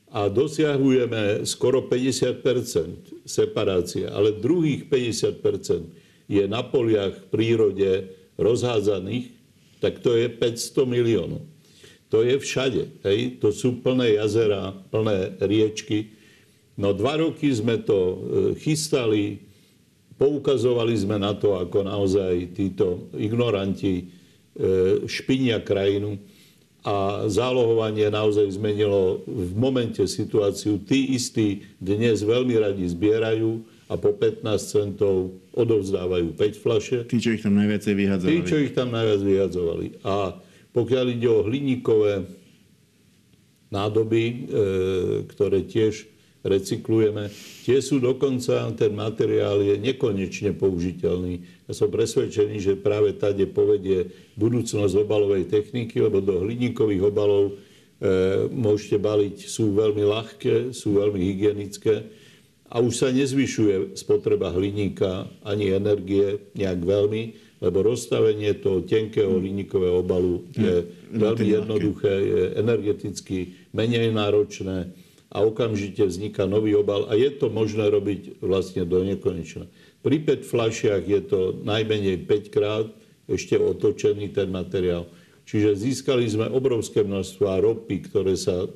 a 0.08 0.32
dosiahujeme 0.32 1.44
skoro 1.44 1.85
50% 1.85 3.28
separácie, 3.28 4.08
ale 4.08 4.40
druhých 4.40 4.88
50% 4.88 5.44
je 6.28 6.44
na 6.49 6.64
poliach 6.64 7.12
v 7.12 7.28
prírode 7.28 7.90
rozhádzaných, 8.40 9.32
tak 9.85 10.00
to 10.00 10.16
je 10.16 10.26
500 10.32 10.88
miliónov. 10.88 11.44
To 12.08 12.25
je 12.25 12.40
všade. 12.40 13.04
Hej? 13.04 13.40
To 13.44 13.52
sú 13.52 13.85
plné 13.85 14.16
jazera, 14.16 14.73
plné 14.88 15.37
riečky. 15.44 16.16
No 16.80 16.97
dva 16.97 17.20
roky 17.20 17.52
sme 17.52 17.76
to 17.85 17.99
e, 17.99 18.16
chystali, 18.56 19.44
poukazovali 20.18 20.98
sme 20.98 21.16
na 21.16 21.32
to, 21.38 21.56
ako 21.56 21.87
naozaj 21.87 22.52
títo 22.52 23.08
ignoranti 23.14 23.94
e, 24.02 24.04
špinia 25.06 25.62
krajinu 25.62 26.18
a 26.82 27.26
zálohovanie 27.30 28.10
naozaj 28.10 28.50
zmenilo 28.58 29.22
v 29.25 29.50
momente 29.54 30.02
situáciu. 30.10 30.82
Tí 30.82 31.14
istí 31.14 31.62
dnes 31.78 32.26
veľmi 32.26 32.54
radi 32.58 32.84
zbierajú 32.90 33.62
a 33.88 33.94
po 33.96 34.12
15 34.14 34.44
centov 34.58 35.38
odovzdávajú 35.54 36.34
5 36.34 36.64
flaše. 36.64 36.98
Tí, 37.08 37.18
čo 37.22 37.32
ich 37.34 37.42
tam 37.42 37.56
najviacej 37.56 37.94
vyhadzovali. 37.94 38.34
Tí, 38.34 38.38
čo 38.44 38.56
ich 38.60 38.72
tam 38.75 38.88
najviac 38.92 39.20
vyhadzovali. 39.22 39.87
A 40.04 40.14
pokiaľ 40.75 41.04
ide 41.14 41.28
o 41.30 41.46
hliníkové 41.46 42.28
nádoby, 43.72 44.25
e, 44.25 44.34
ktoré 45.30 45.64
tiež 45.64 46.17
recyklujeme, 46.47 47.30
tie 47.66 47.83
sú 47.83 47.99
dokonca, 47.99 48.71
ten 48.78 48.92
materiál 48.95 49.59
je 49.62 49.75
nekonečne 49.75 50.54
použiteľný. 50.54 51.42
Ja 51.66 51.73
som 51.75 51.90
presvedčený, 51.90 52.62
že 52.62 52.78
práve 52.78 53.18
tade 53.18 53.42
povedie 53.50 54.07
budúcnosť 54.38 54.95
obalovej 55.02 55.50
techniky, 55.50 55.99
lebo 55.99 56.23
do 56.23 56.47
hliníkových 56.47 57.02
obalov 57.11 57.45
e, 57.50 57.54
môžete 58.54 59.02
baliť, 59.02 59.37
sú 59.50 59.75
veľmi 59.75 60.04
ľahké, 60.07 60.71
sú 60.71 61.02
veľmi 61.02 61.18
hygienické 61.18 62.07
a 62.68 62.85
už 62.85 62.95
sa 62.95 63.09
nezvyšuje 63.11 63.99
spotreba 63.99 64.52
hliníka 64.54 65.26
ani 65.42 65.75
energie 65.75 66.52
nejak 66.54 66.80
veľmi, 66.85 67.23
lebo 67.59 67.83
rozstavenie 67.83 68.54
toho 68.62 68.87
tenkého 68.87 69.42
hliníkového 69.42 70.07
obalu 70.07 70.47
je 70.54 70.87
veľmi 71.11 71.18
relatívne 71.18 71.42
ľahké. 71.42 71.57
jednoduché, 71.59 72.12
je 72.14 72.42
energeticky 72.62 73.38
menej 73.75 74.14
náročné 74.14 75.07
a 75.28 75.44
okamžite 75.44 76.00
vzniká 76.00 76.49
nový 76.49 76.73
obal 76.73 77.04
a 77.08 77.12
je 77.12 77.28
to 77.37 77.52
možné 77.52 77.92
robiť 77.92 78.40
vlastne 78.40 78.88
do 78.88 79.04
nekonečna. 79.04 79.68
Pri 80.00 80.25
PET 80.25 80.49
fľašiach 80.49 81.04
je 81.04 81.20
to 81.20 81.40
najmenej 81.68 82.25
5 82.25 82.54
krát 82.54 82.87
ešte 83.28 83.61
otočený 83.61 84.32
ten 84.32 84.49
materiál. 84.49 85.04
Čiže 85.44 85.76
získali 85.76 86.25
sme 86.28 86.49
obrovské 86.49 87.04
množstva 87.04 87.61
ropy, 87.61 88.08
ktoré 88.08 88.37
sa 88.37 88.68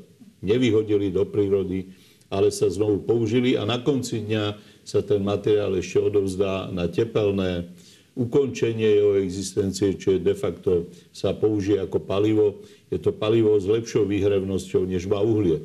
nevyhodili 0.44 1.08
do 1.08 1.24
prírody, 1.24 1.92
ale 2.28 2.52
sa 2.52 2.68
znovu 2.68 3.04
použili 3.04 3.56
a 3.56 3.64
na 3.64 3.80
konci 3.80 4.24
dňa 4.24 4.44
sa 4.84 5.00
ten 5.00 5.24
materiál 5.24 5.72
ešte 5.76 6.00
odovzdá 6.00 6.68
na 6.72 6.88
tepelné 6.88 7.68
ukončenie 8.12 9.00
jeho 9.00 9.16
existencie, 9.20 9.96
čo 9.96 10.16
je 10.16 10.20
de 10.20 10.36
facto 10.36 10.92
sa 11.16 11.32
použije 11.32 11.80
ako 11.80 11.98
palivo. 12.04 12.60
Je 12.92 13.00
to 13.00 13.08
palivo 13.08 13.56
s 13.56 13.64
lepšou 13.64 14.04
výhrevnosťou, 14.04 14.84
než 14.84 15.08
má 15.08 15.20
uhlie. 15.24 15.64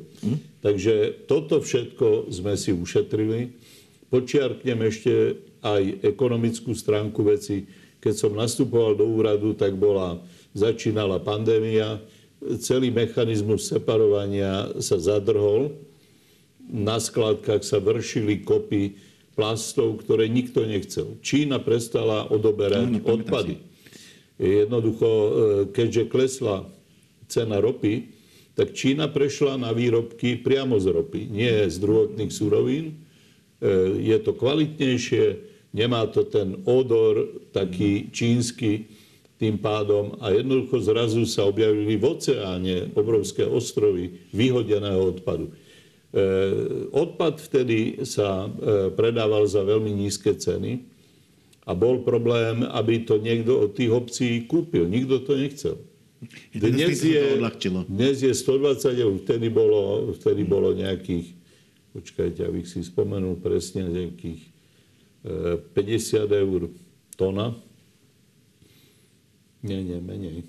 Takže 0.58 1.26
toto 1.30 1.62
všetko 1.62 2.30
sme 2.34 2.58
si 2.58 2.74
ušetrili. 2.74 3.54
Počiarknem 4.10 4.88
ešte 4.88 5.38
aj 5.62 6.02
ekonomickú 6.02 6.74
stránku 6.74 7.22
veci. 7.22 7.68
Keď 7.98 8.14
som 8.14 8.32
nastupoval 8.34 8.98
do 8.98 9.06
úradu, 9.06 9.54
tak 9.54 9.74
bola, 9.78 10.18
začínala 10.54 11.22
pandémia, 11.22 12.02
celý 12.62 12.90
mechanizmus 12.94 13.66
separovania 13.66 14.70
sa 14.78 14.98
zadrhol. 14.98 15.74
Na 16.68 17.00
skladkách 17.00 17.64
sa 17.64 17.80
vršili 17.80 18.44
kopy 18.44 18.98
plastov, 19.38 20.02
ktoré 20.02 20.26
nikto 20.26 20.66
nechcel. 20.66 21.16
Čína 21.22 21.62
prestala 21.62 22.26
odoberať 22.28 22.90
Áno, 22.90 22.98
pamätám 22.98 23.14
odpady. 23.22 23.54
Jednoducho, 24.38 25.08
e, 25.08 25.30
keďže 25.70 26.10
klesla 26.10 26.66
cena 27.30 27.62
ropy, 27.62 28.17
tak 28.58 28.74
Čína 28.74 29.06
prešla 29.06 29.54
na 29.54 29.70
výrobky 29.70 30.42
priamo 30.42 30.82
z 30.82 30.90
ropy, 30.90 31.30
nie 31.30 31.70
z 31.70 31.78
druhotných 31.78 32.32
surovín. 32.34 32.86
E, 32.90 32.94
Je 34.02 34.18
to 34.18 34.34
kvalitnejšie, 34.34 35.24
nemá 35.70 36.10
to 36.10 36.26
ten 36.26 36.58
odor 36.66 37.22
taký 37.54 38.10
čínsky 38.10 38.90
tým 39.38 39.62
pádom 39.62 40.18
a 40.18 40.34
jednoducho 40.34 40.82
zrazu 40.82 41.22
sa 41.22 41.46
objavili 41.46 41.94
v 41.94 42.04
oceáne 42.18 42.90
obrovské 42.98 43.46
ostrovy 43.46 44.26
vyhodeného 44.34 45.14
odpadu. 45.14 45.46
E, 45.46 45.52
Odpad 46.90 47.38
vtedy 47.38 48.02
sa 48.02 48.50
e, 48.50 48.90
predával 48.90 49.46
za 49.46 49.62
veľmi 49.62 49.94
nízke 49.94 50.34
ceny 50.34 50.98
A 51.68 51.76
bol 51.76 52.00
problém, 52.00 52.64
aby 52.64 53.04
to 53.04 53.20
niekto 53.20 53.68
od 53.68 53.76
tých 53.76 53.92
obcí 53.92 54.28
kúpil. 54.48 54.88
Nikto 54.88 55.20
to 55.20 55.36
nechcel. 55.36 55.76
Dnes 56.50 56.98
je, 56.98 57.38
dnes 57.86 58.16
je 58.18 58.32
120 58.34 58.90
eur, 58.90 59.14
vtedy 59.22 59.46
bolo, 59.46 60.10
vtedy 60.18 60.42
bolo 60.42 60.74
nejakých, 60.74 61.30
počkajte, 61.94 62.42
abych 62.42 62.66
si 62.66 62.82
spomenul 62.82 63.38
presne, 63.38 63.86
nejakých 63.86 64.42
50 65.22 65.78
e, 65.78 66.36
eur 66.42 66.60
tona. 67.14 67.54
Nie, 69.62 69.78
nie, 69.82 70.02
menej. 70.02 70.46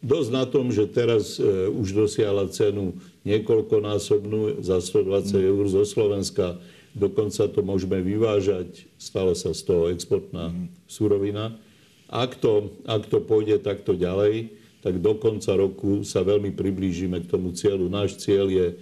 Dosť 0.00 0.28
na 0.32 0.44
tom, 0.48 0.72
že 0.72 0.88
teraz 0.88 1.36
e, 1.36 1.68
už 1.68 1.92
dosiahla 1.92 2.48
cenu 2.52 2.96
niekoľkonásobnú 3.28 4.60
za 4.64 4.80
120 4.80 5.40
eur 5.40 5.64
zo 5.68 5.84
Slovenska. 5.84 6.60
Dokonca 6.92 7.48
to 7.48 7.60
môžeme 7.64 8.00
vyvážať. 8.00 8.88
Stala 8.96 9.36
sa 9.36 9.52
z 9.52 9.60
toho 9.64 9.92
exportná 9.92 10.52
surovina. 10.84 11.56
Ak 12.10 12.42
to, 12.42 12.74
ak 12.90 13.06
to 13.06 13.22
pôjde 13.22 13.62
takto 13.62 13.94
ďalej, 13.94 14.50
tak 14.82 14.98
do 14.98 15.14
konca 15.14 15.54
roku 15.54 16.02
sa 16.02 16.26
veľmi 16.26 16.50
priblížime 16.56 17.22
k 17.22 17.30
tomu 17.30 17.54
cieľu. 17.54 17.86
Náš 17.86 18.18
cieľ 18.18 18.50
je 18.50 18.66
e, 18.72 18.76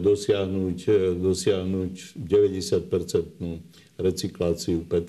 dosiahnuť, 0.00 0.78
e, 0.90 0.98
dosiahnuť 1.22 1.92
90-percentnú 2.18 3.62
recykláciu 3.94 4.82
PET 4.90 5.06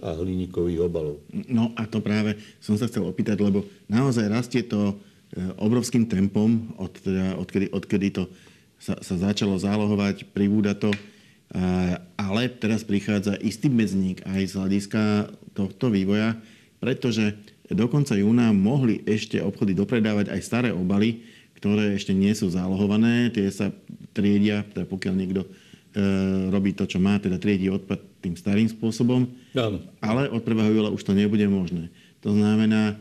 a 0.00 0.08
hliníkových 0.16 0.80
obalov. 0.88 1.20
No 1.52 1.74
a 1.76 1.84
to 1.84 2.00
práve 2.00 2.40
som 2.64 2.80
sa 2.80 2.88
chcel 2.88 3.04
opýtať, 3.04 3.44
lebo 3.44 3.66
naozaj 3.92 4.32
rastie 4.32 4.62
to 4.64 4.94
e, 5.36 5.44
obrovským 5.60 6.08
tempom, 6.08 6.72
od, 6.80 6.96
teda, 6.96 7.36
odkedy, 7.36 7.66
odkedy 7.76 8.08
to 8.08 8.24
sa, 8.80 8.96
sa 9.04 9.20
začalo 9.20 9.56
zálohovať, 9.60 10.32
pribúda 10.32 10.76
to, 10.76 10.92
ale 12.18 12.50
teraz 12.52 12.82
prichádza 12.82 13.38
istý 13.40 13.70
medzník 13.70 14.20
aj 14.26 14.42
z 14.50 14.52
hľadiska 14.52 15.02
tohto 15.54 15.88
vývoja, 15.88 16.36
pretože 16.78 17.34
do 17.66 17.86
konca 17.90 18.14
júna 18.14 18.54
mohli 18.54 19.02
ešte 19.02 19.42
obchody 19.42 19.74
dopredávať 19.74 20.30
aj 20.30 20.40
staré 20.42 20.70
obaly, 20.70 21.26
ktoré 21.58 21.96
ešte 21.96 22.14
nie 22.14 22.30
sú 22.36 22.52
zálohované. 22.52 23.32
Tie 23.32 23.48
sa 23.50 23.74
triedia, 24.14 24.62
teda 24.70 24.86
pokiaľ 24.86 25.14
niekto 25.16 25.42
e, 25.42 25.48
robí 26.52 26.76
to, 26.76 26.86
čo 26.86 27.02
má, 27.02 27.18
teda 27.18 27.40
triedí 27.42 27.66
odpad 27.66 27.98
tým 28.22 28.38
starým 28.38 28.68
spôsobom. 28.70 29.26
Áno. 29.56 29.82
Ale 29.98 30.30
od 30.30 30.42
1. 30.44 30.76
júla 30.76 30.94
už 30.94 31.02
to 31.02 31.16
nebude 31.16 31.42
možné. 31.48 31.90
To 32.22 32.30
znamená, 32.30 32.94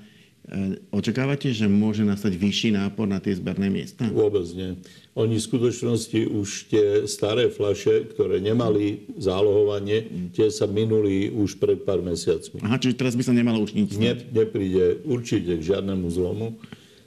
očakávate, 0.94 1.50
že 1.50 1.66
môže 1.66 2.06
nastať 2.06 2.38
vyšší 2.38 2.70
nápor 2.78 3.10
na 3.10 3.18
tie 3.18 3.34
zberné 3.34 3.66
miesta? 3.74 4.06
Vôbec 4.14 4.46
nie. 4.54 4.78
Oni 5.18 5.42
v 5.42 5.48
skutočnosti 5.48 6.22
už 6.30 6.70
tie 6.70 6.86
staré 7.10 7.50
flaše, 7.50 8.06
ktoré 8.14 8.38
nemali 8.38 9.10
zálohovanie, 9.18 10.30
tie 10.38 10.54
sa 10.54 10.70
minuli 10.70 11.34
už 11.34 11.58
pred 11.58 11.82
pár 11.82 12.06
mesiacmi. 12.06 12.62
Aha, 12.62 12.78
čiže 12.78 13.00
teraz 13.00 13.18
by 13.18 13.24
sa 13.26 13.34
nemalo 13.34 13.66
už 13.66 13.74
nič 13.74 13.98
ne, 13.98 14.14
Nepríde 14.14 15.02
určite 15.10 15.58
k 15.58 15.66
žiadnemu 15.66 16.08
zlomu. 16.14 16.48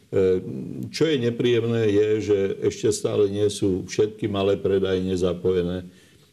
E, 0.08 0.42
čo 0.90 1.06
je 1.06 1.16
nepríjemné, 1.22 1.94
je, 1.94 2.08
že 2.32 2.38
ešte 2.64 2.90
stále 2.90 3.30
nie 3.30 3.46
sú 3.52 3.86
všetky 3.86 4.26
malé 4.26 4.58
predajne 4.58 5.14
zapojené, 5.14 5.86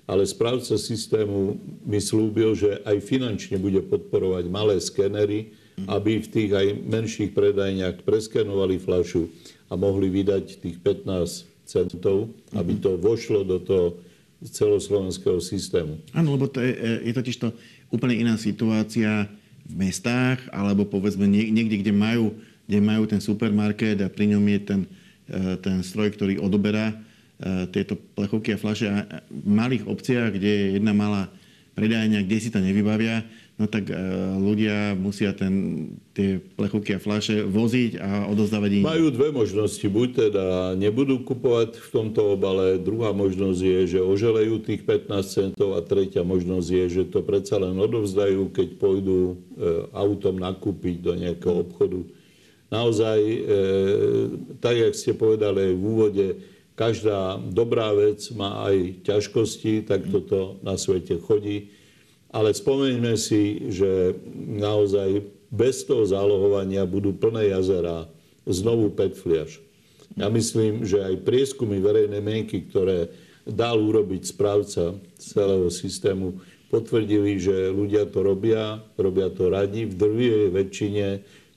ale 0.10 0.26
správca 0.26 0.74
systému 0.80 1.60
mi 1.86 2.02
slúbil, 2.02 2.58
že 2.58 2.82
aj 2.82 2.98
finančne 3.04 3.62
bude 3.62 3.84
podporovať 3.86 4.50
malé 4.50 4.82
skenery, 4.82 5.54
aby 5.84 6.24
v 6.24 6.28
tých 6.32 6.52
aj 6.56 6.68
menších 6.88 7.32
predajniach 7.36 8.08
preskenovali 8.08 8.80
flašu 8.80 9.28
a 9.68 9.76
mohli 9.76 10.08
vydať 10.08 10.64
tých 10.64 10.78
15 10.80 11.68
centov, 11.68 12.32
aby 12.56 12.80
to 12.80 12.96
vošlo 12.96 13.44
do 13.44 13.60
toho 13.60 14.00
celoslovenského 14.46 15.42
systému. 15.42 16.00
Áno, 16.14 16.38
lebo 16.38 16.48
to 16.48 16.62
je, 16.62 17.02
je 17.04 17.14
totiž 17.14 17.36
to 17.42 17.50
úplne 17.90 18.16
iná 18.16 18.36
situácia 18.38 19.26
v 19.66 19.74
mestách, 19.74 20.40
alebo 20.54 20.86
povedzme 20.86 21.26
niekde, 21.26 21.82
kde 21.82 21.94
majú, 21.94 22.38
kde 22.70 22.80
majú 22.80 23.04
ten 23.10 23.18
supermarket 23.18 23.98
a 24.06 24.08
pri 24.08 24.38
ňom 24.38 24.44
je 24.46 24.60
ten, 24.62 24.82
e, 25.26 25.58
ten 25.58 25.82
stroj, 25.82 26.14
ktorý 26.14 26.38
odoberá 26.38 26.94
e, 26.94 26.96
tieto 27.74 27.98
plechovky 28.14 28.54
a 28.54 28.62
flaše. 28.62 28.86
A 28.86 29.26
v 29.26 29.50
malých 29.50 29.90
obciach, 29.90 30.30
kde 30.30 30.50
je 30.50 30.66
jedna 30.78 30.94
malá 30.94 31.34
predajňa, 31.74 32.24
kde 32.24 32.38
si 32.38 32.54
to 32.54 32.62
nevybavia, 32.62 33.26
no 33.56 33.66
tak 33.72 33.88
e, 33.88 33.96
ľudia 34.36 35.00
musia 35.00 35.32
ten, 35.32 35.88
tie 36.12 36.44
plechovky 36.60 36.96
a 36.96 37.00
fľaše 37.00 37.48
voziť 37.48 37.92
a 38.00 38.28
odozdávať 38.28 38.72
im. 38.80 38.84
Majú 38.84 39.08
dve 39.16 39.32
možnosti. 39.32 39.86
Buď 39.88 40.28
teda 40.28 40.46
nebudú 40.76 41.24
kupovať 41.24 41.80
v 41.80 41.90
tomto 41.92 42.36
obale, 42.36 42.76
druhá 42.80 43.16
možnosť 43.16 43.60
je, 43.64 43.80
že 43.96 44.00
oželejú 44.04 44.60
tých 44.60 44.84
15 44.84 45.24
centov 45.24 45.80
a 45.80 45.80
tretia 45.80 46.28
možnosť 46.28 46.68
je, 46.68 46.86
že 46.92 47.04
to 47.08 47.24
predsa 47.24 47.56
len 47.56 47.80
odovzdajú, 47.80 48.52
keď 48.52 48.68
pôjdu 48.76 49.18
e, 49.32 49.36
autom 49.96 50.36
nakúpiť 50.36 50.96
do 51.00 51.16
nejakého 51.16 51.64
obchodu. 51.64 52.04
Naozaj, 52.68 53.20
e, 53.24 53.40
tak 54.60 54.76
jak 54.76 54.94
ste 55.00 55.16
povedali 55.16 55.72
v 55.72 55.80
úvode, 55.80 56.28
každá 56.76 57.40
dobrá 57.40 57.96
vec 57.96 58.20
má 58.36 58.68
aj 58.68 59.00
ťažkosti, 59.08 59.88
tak 59.88 60.12
toto 60.12 60.60
na 60.60 60.76
svete 60.76 61.16
chodí. 61.24 61.72
Ale 62.36 62.52
spomeňme 62.52 63.16
si, 63.16 63.72
že 63.72 64.20
naozaj 64.36 65.24
bez 65.48 65.88
toho 65.88 66.04
zálohovania 66.04 66.84
budú 66.84 67.16
plné 67.16 67.56
jazera 67.56 68.12
znovu 68.44 68.92
PET 68.92 69.16
fliaž. 69.16 69.64
Ja 70.20 70.28
myslím, 70.28 70.84
že 70.84 71.00
aj 71.00 71.24
prieskumy 71.24 71.80
verejnej 71.80 72.20
mienky, 72.20 72.68
ktoré 72.68 73.08
dal 73.48 73.80
urobiť 73.80 74.36
správca 74.36 75.00
celého 75.16 75.72
systému, 75.72 76.44
potvrdili, 76.68 77.40
že 77.40 77.72
ľudia 77.72 78.10
to 78.10 78.20
robia, 78.20 78.84
robia 79.00 79.32
to 79.32 79.48
radi, 79.48 79.88
v 79.88 79.96
drvivej 79.96 80.48
väčšine 80.52 81.08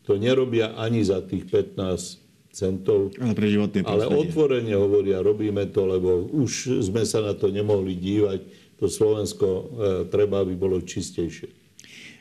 to 0.07 0.15
nerobia 0.15 0.79
ani 0.79 1.03
za 1.03 1.19
tých 1.27 1.49
15 1.51 2.55
centov. 2.55 3.13
Ale 3.19 3.35
pre 3.35 3.49
životné 3.51 3.83
Ale 3.83 4.07
otvorene 4.07 4.75
hovoria, 4.79 5.25
robíme 5.25 5.69
to, 5.75 5.85
lebo 5.89 6.29
už 6.33 6.83
sme 6.87 7.03
sa 7.03 7.23
na 7.25 7.35
to 7.35 7.51
nemohli 7.51 7.95
dívať 7.99 8.41
to 8.79 8.87
Slovensko 8.87 9.47
e, 9.47 9.63
treba, 10.09 10.47
aby 10.47 10.55
bolo 10.55 10.79
čistejšie. 10.79 11.51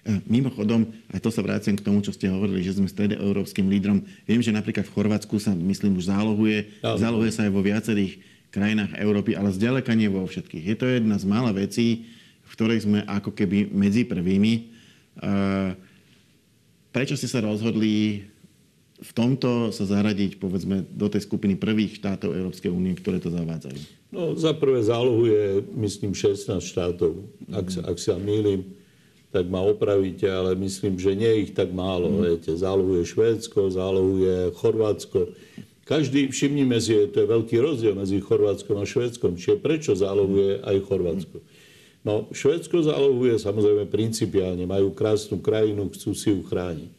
E, 0.07 0.23
mimochodom, 0.25 0.89
aj 1.13 1.19
to 1.21 1.29
sa 1.29 1.45
vrácem 1.45 1.77
k 1.77 1.85
tomu, 1.85 2.01
čo 2.01 2.15
ste 2.15 2.31
hovorili, 2.31 2.65
že 2.65 2.79
sme 2.79 2.89
stredoeurópskym 2.89 3.69
lídrom. 3.69 4.01
Viem, 4.23 4.41
že 4.41 4.55
napríklad 4.55 4.89
v 4.89 4.93
Chorvátsku 4.95 5.37
sa, 5.37 5.53
myslím, 5.53 5.99
už 5.99 6.09
zálohuje. 6.09 6.81
Ja, 6.81 6.97
zálohuje 6.97 7.31
sa 7.35 7.45
aj 7.45 7.51
vo 7.51 7.61
viacerých 7.61 8.17
krajinách 8.49 8.97
Európy, 8.97 9.35
ale 9.35 9.53
zďaleka 9.53 9.93
nie 9.93 10.09
vo 10.09 10.25
všetkých. 10.25 10.63
Je 10.63 10.75
to 10.79 10.85
jedna 10.87 11.19
z 11.19 11.25
mála 11.27 11.51
vecí, 11.53 12.07
v 12.47 12.51
ktorej 12.55 12.87
sme 12.87 13.03
ako 13.03 13.35
keby 13.35 13.69
medzi 13.69 14.07
prvými. 14.07 14.53
E, 14.55 14.61
prečo 16.89 17.13
ste 17.13 17.29
sa 17.29 17.43
rozhodli 17.43 18.25
v 18.97 19.11
tomto 19.13 19.69
sa 19.69 19.85
zaradiť, 19.85 20.41
povedzme, 20.41 20.81
do 20.81 21.05
tej 21.05 21.21
skupiny 21.21 21.53
prvých 21.53 22.01
štátov 22.01 22.33
Európskej 22.33 22.73
únie, 22.73 22.97
ktoré 22.97 23.21
to 23.21 23.29
zavádzajú? 23.29 24.09
No, 24.09 24.33
za 24.33 24.57
prvé 24.57 24.81
zálohuje, 24.81 25.69
myslím, 25.77 26.17
16 26.17 26.57
štátov. 26.57 27.13
Ak, 27.53 27.69
sa, 27.69 27.85
ak 27.85 27.97
sa 28.01 28.17
mýlim, 28.17 28.65
tak 29.29 29.45
ma 29.53 29.61
opravíte, 29.61 30.25
ale 30.25 30.57
myslím, 30.57 30.97
že 30.97 31.13
nie 31.13 31.29
je 31.29 31.41
ich 31.45 31.53
tak 31.53 31.69
málo. 31.69 32.09
Mm. 32.09 32.17
Viete. 32.25 32.51
Zálohuje 32.57 33.05
Švédsko, 33.05 33.69
zálohuje 33.69 34.49
Chorvátsko. 34.57 35.29
Každý, 35.85 36.33
všimnime 36.33 36.81
si, 36.81 36.97
to 37.13 37.21
je 37.21 37.27
veľký 37.29 37.61
rozdiel 37.61 37.93
medzi 37.93 38.17
Chorvátskom 38.17 38.81
a 38.81 38.85
Švédskom. 38.89 39.37
Čiže 39.37 39.61
prečo 39.61 39.93
zálohuje 39.93 40.65
aj 40.65 40.77
Chorvátsko? 40.89 41.37
No, 42.01 42.25
Švédsko 42.33 42.81
zálohuje 42.81 43.37
samozrejme 43.37 43.85
principiálne. 43.93 44.65
Majú 44.65 44.89
krásnu 44.97 45.37
krajinu, 45.37 45.93
chcú 45.93 46.17
si 46.17 46.33
ju 46.33 46.41
chrániť 46.41 46.96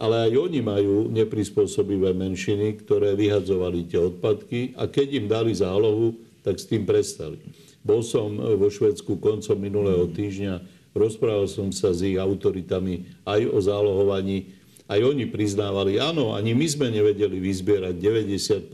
ale 0.00 0.32
aj 0.32 0.32
oni 0.32 0.64
majú 0.64 1.12
neprispôsobivé 1.12 2.16
menšiny, 2.16 2.80
ktoré 2.80 3.12
vyhadzovali 3.12 3.84
tie 3.84 4.00
odpadky 4.00 4.72
a 4.80 4.88
keď 4.88 5.08
im 5.20 5.26
dali 5.28 5.52
zálohu, 5.52 6.16
tak 6.40 6.56
s 6.56 6.64
tým 6.64 6.88
prestali. 6.88 7.36
Bol 7.84 8.00
som 8.00 8.32
vo 8.32 8.72
Švedsku 8.72 9.20
koncom 9.20 9.60
minulého 9.60 10.08
týždňa, 10.08 10.64
rozprával 10.96 11.52
som 11.52 11.68
sa 11.68 11.92
s 11.92 12.00
ich 12.00 12.16
autoritami 12.16 13.04
aj 13.28 13.44
o 13.52 13.58
zálohovaní. 13.60 14.56
Aj 14.88 14.98
oni 15.04 15.28
priznávali, 15.28 16.00
áno, 16.00 16.32
ani 16.32 16.56
my 16.56 16.66
sme 16.66 16.88
nevedeli 16.88 17.36
vyzbierať 17.36 17.94
90 17.94 18.72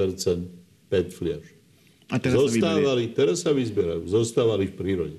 PET 0.88 1.10
fliaž. 1.10 1.44
A 2.06 2.22
teraz 2.22 2.38
zostávali, 2.38 3.10
sa 3.10 3.14
teraz 3.18 3.36
sa 3.42 3.50
vyzbierajú, 3.50 4.06
zostávali 4.06 4.70
v 4.70 4.74
prírode. 4.78 5.18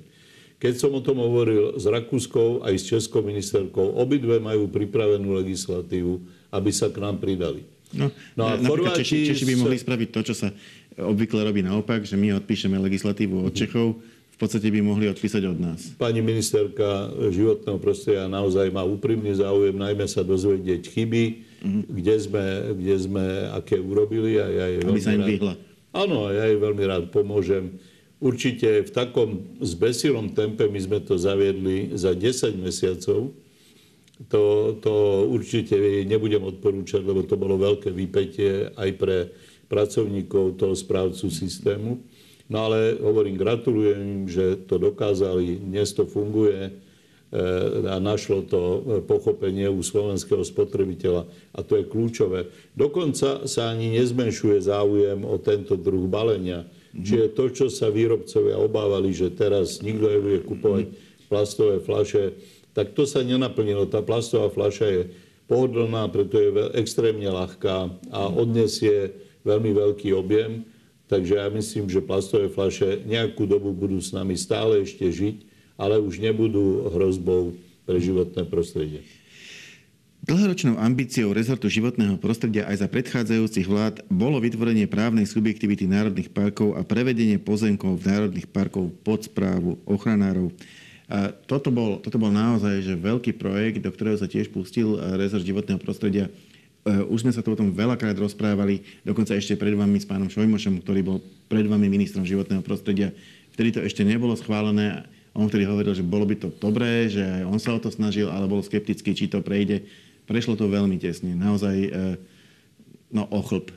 Keď 0.58 0.74
som 0.74 0.90
o 0.90 0.98
tom 0.98 1.22
hovoril 1.22 1.78
s 1.78 1.86
Rakúskou 1.86 2.66
aj 2.66 2.74
s 2.74 2.84
Českou 2.90 3.22
ministerkou, 3.22 3.94
obidve 3.94 4.42
majú 4.42 4.66
pripravenú 4.66 5.38
legislatívu, 5.38 6.18
aby 6.50 6.70
sa 6.74 6.90
k 6.90 6.98
nám 6.98 7.22
pridali. 7.22 7.62
No, 7.94 8.10
no 8.34 8.42
a 8.44 8.58
Češi, 8.98 9.32
Češi 9.32 9.44
by 9.48 9.54
mohli 9.54 9.78
spraviť 9.78 10.08
to, 10.12 10.20
čo 10.26 10.34
sa 10.34 10.50
obvykle 10.98 11.46
robí 11.46 11.62
naopak, 11.62 12.02
že 12.02 12.18
my 12.18 12.36
odpíšeme 12.42 12.74
legislatívu 12.74 13.46
od 13.46 13.54
Čechov, 13.54 14.02
v 14.38 14.46
podstate 14.46 14.70
by 14.70 14.82
mohli 14.82 15.10
odpísať 15.10 15.42
od 15.50 15.58
nás. 15.58 15.80
Pani 15.98 16.22
ministerka 16.22 17.10
životného 17.30 17.78
prostredia 17.82 18.30
naozaj 18.30 18.70
má 18.70 18.86
úprimný 18.86 19.34
záujem 19.34 19.74
najmä 19.74 20.06
sa 20.06 20.22
dozvedieť 20.22 20.94
chyby, 20.94 21.24
mm-hmm. 21.58 21.82
kde, 21.90 22.14
sme, 22.22 22.44
kde 22.78 22.94
sme 23.02 23.24
aké 23.50 23.82
urobili. 23.82 24.38
A 24.38 24.46
ja 24.46 24.66
Aby 24.78 25.02
sa 25.02 25.14
im 25.14 25.26
vyhla. 25.26 25.58
Áno, 25.90 26.30
ja 26.30 26.46
jej 26.46 26.54
veľmi 26.54 26.84
rád 26.86 27.10
pomôžem 27.10 27.82
určite 28.18 28.86
v 28.86 28.90
takom 28.90 29.58
zbesilom 29.62 30.34
tempe 30.34 30.66
my 30.66 30.78
sme 30.78 30.98
to 31.02 31.18
zaviedli 31.18 31.94
za 31.94 32.14
10 32.14 32.58
mesiacov. 32.58 33.34
To, 34.26 34.74
to 34.82 34.94
určite 35.30 35.78
nebudem 36.02 36.42
odporúčať, 36.42 37.06
lebo 37.06 37.22
to 37.22 37.38
bolo 37.38 37.54
veľké 37.54 37.94
vypetie 37.94 38.74
aj 38.74 38.90
pre 38.98 39.30
pracovníkov 39.70 40.58
toho 40.58 40.74
správcu 40.74 41.30
systému. 41.30 42.02
No 42.48 42.66
ale 42.66 42.96
hovorím, 42.98 43.38
gratulujem 43.38 44.00
im, 44.00 44.22
že 44.26 44.58
to 44.66 44.80
dokázali, 44.80 45.60
dnes 45.60 45.92
to 45.92 46.08
funguje 46.08 46.72
a 47.84 48.00
našlo 48.00 48.40
to 48.48 48.60
pochopenie 49.04 49.68
u 49.68 49.84
slovenského 49.84 50.40
spotrebiteľa. 50.40 51.28
A 51.52 51.60
to 51.60 51.76
je 51.76 51.84
kľúčové. 51.84 52.48
Dokonca 52.72 53.44
sa 53.44 53.68
ani 53.68 54.00
nezmenšuje 54.00 54.64
záujem 54.64 55.28
o 55.28 55.36
tento 55.36 55.76
druh 55.76 56.08
balenia. 56.08 56.64
Čiže 56.98 57.34
to, 57.34 57.44
čo 57.54 57.66
sa 57.70 57.88
výrobcovia 57.92 58.58
obávali, 58.58 59.14
že 59.14 59.30
teraz 59.30 59.78
nikto 59.84 60.06
nebude 60.10 60.42
kupovať 60.44 60.86
plastové 61.30 61.78
flaše, 61.78 62.34
tak 62.74 62.94
to 62.94 63.06
sa 63.06 63.22
nenaplnilo. 63.22 63.86
Tá 63.90 64.02
plastová 64.02 64.50
fľaša 64.50 64.86
je 64.86 65.02
pohodlná, 65.46 66.10
preto 66.10 66.38
je 66.38 66.50
extrémne 66.78 67.26
ľahká 67.26 67.90
a 68.10 68.20
odnesie 68.30 69.14
veľmi 69.42 69.74
veľký 69.74 70.14
objem. 70.14 70.66
Takže 71.08 71.40
ja 71.40 71.48
myslím, 71.48 71.88
že 71.88 72.04
plastové 72.04 72.52
fľaše 72.52 73.08
nejakú 73.08 73.48
dobu 73.48 73.72
budú 73.72 73.96
s 73.96 74.12
nami 74.12 74.36
stále 74.36 74.84
ešte 74.84 75.08
žiť 75.08 75.48
ale 75.78 76.02
už 76.02 76.18
nebudú 76.18 76.90
hrozbou 76.90 77.54
pre 77.86 78.02
životné 78.02 78.44
prostredie. 78.50 79.06
Dlhoročnou 80.28 80.76
ambíciou 80.76 81.32
rezortu 81.32 81.72
životného 81.72 82.20
prostredia 82.20 82.68
aj 82.68 82.84
za 82.84 82.88
predchádzajúcich 82.92 83.64
vlád 83.64 84.04
bolo 84.12 84.36
vytvorenie 84.36 84.84
právnej 84.84 85.24
subjektivity 85.24 85.88
národných 85.88 86.28
parkov 86.28 86.76
a 86.76 86.84
prevedenie 86.84 87.40
pozemkov 87.40 87.96
v 87.96 88.12
národných 88.12 88.44
parkov 88.44 88.92
pod 89.00 89.24
správu 89.24 89.80
ochranárov. 89.88 90.52
A 91.08 91.32
toto, 91.32 91.72
bol, 91.72 91.96
toto 92.04 92.20
bol 92.20 92.28
naozaj 92.28 92.84
že 92.84 92.92
veľký 92.92 93.40
projekt, 93.40 93.80
do 93.80 93.88
ktorého 93.88 94.20
sa 94.20 94.28
tiež 94.28 94.52
pustil 94.52 95.00
rezort 95.16 95.48
životného 95.48 95.80
prostredia. 95.80 96.28
E, 96.28 96.32
už 97.08 97.24
sme 97.24 97.32
sa 97.32 97.40
to 97.40 97.56
o 97.56 97.60
tom 97.64 97.72
veľakrát 97.72 98.20
rozprávali, 98.20 98.84
dokonca 99.08 99.32
ešte 99.32 99.56
pred 99.56 99.72
vami 99.72 99.96
s 99.96 100.04
pánom 100.04 100.28
Šojmošom, 100.28 100.84
ktorý 100.84 101.08
bol 101.08 101.24
pred 101.48 101.64
vami 101.64 101.88
ministrom 101.88 102.28
životného 102.28 102.60
prostredia. 102.60 103.16
Vtedy 103.56 103.72
to 103.72 103.80
ešte 103.80 104.04
nebolo 104.04 104.36
schválené 104.36 105.08
on 105.38 105.46
vtedy 105.46 105.70
hovoril, 105.70 105.94
že 105.94 106.02
bolo 106.02 106.26
by 106.26 106.34
to 106.34 106.48
dobré, 106.58 107.06
že 107.06 107.22
aj 107.22 107.42
on 107.46 107.58
sa 107.62 107.70
o 107.70 107.78
to 107.78 107.94
snažil, 107.94 108.26
ale 108.26 108.50
bol 108.50 108.58
skeptický, 108.58 109.14
či 109.14 109.30
to 109.30 109.38
prejde. 109.38 109.86
Prešlo 110.28 110.60
to 110.60 110.68
veľmi 110.68 111.00
tesne. 111.00 111.32
Naozaj, 111.32 111.76
e, 111.88 111.90
no 113.08 113.24
ochlb. 113.32 113.72
E, 113.72 113.74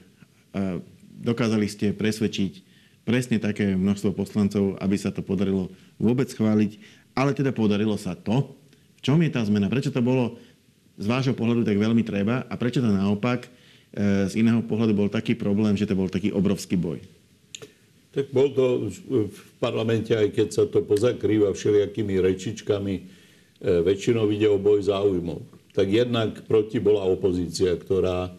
dokázali 1.24 1.64
ste 1.72 1.96
presvedčiť 1.96 2.68
presne 3.08 3.40
také 3.40 3.72
množstvo 3.72 4.12
poslancov, 4.12 4.76
aby 4.84 5.00
sa 5.00 5.16
to 5.16 5.24
podarilo 5.24 5.72
vôbec 5.96 6.28
schváliť. 6.28 6.76
Ale 7.16 7.32
teda 7.32 7.56
podarilo 7.56 7.96
sa 7.96 8.20
to. 8.20 8.52
V 9.00 9.02
čom 9.02 9.24
je 9.24 9.32
tá 9.32 9.40
zmena? 9.48 9.72
Prečo 9.72 9.96
to 9.96 10.04
bolo 10.04 10.36
z 11.00 11.08
vášho 11.08 11.32
pohľadu 11.32 11.64
tak 11.64 11.80
veľmi 11.80 12.04
treba 12.04 12.44
a 12.44 12.54
prečo 12.60 12.84
to 12.84 12.92
naopak 12.92 13.48
e, 13.48 13.50
z 14.28 14.36
iného 14.36 14.60
pohľadu 14.68 14.92
bol 14.92 15.08
taký 15.08 15.40
problém, 15.40 15.80
že 15.80 15.88
to 15.88 15.96
bol 15.96 16.12
taký 16.12 16.36
obrovský 16.36 16.76
boj? 16.76 17.00
Tak 18.12 18.28
bol 18.36 18.52
to 18.52 18.92
v 19.08 19.40
parlamente, 19.64 20.12
aj 20.12 20.36
keď 20.36 20.48
sa 20.52 20.64
to 20.68 20.84
pozakrýva 20.84 21.56
všelijakými 21.56 22.20
rečičkami, 22.20 22.94
väčšinou 23.64 24.28
ide 24.36 24.52
o 24.52 24.60
boj 24.60 24.84
záujmov. 24.84 25.61
Tak 25.72 25.88
jednak 25.88 26.44
proti 26.48 26.84
bola 26.84 27.08
opozícia, 27.08 27.72
ktorá 27.80 28.32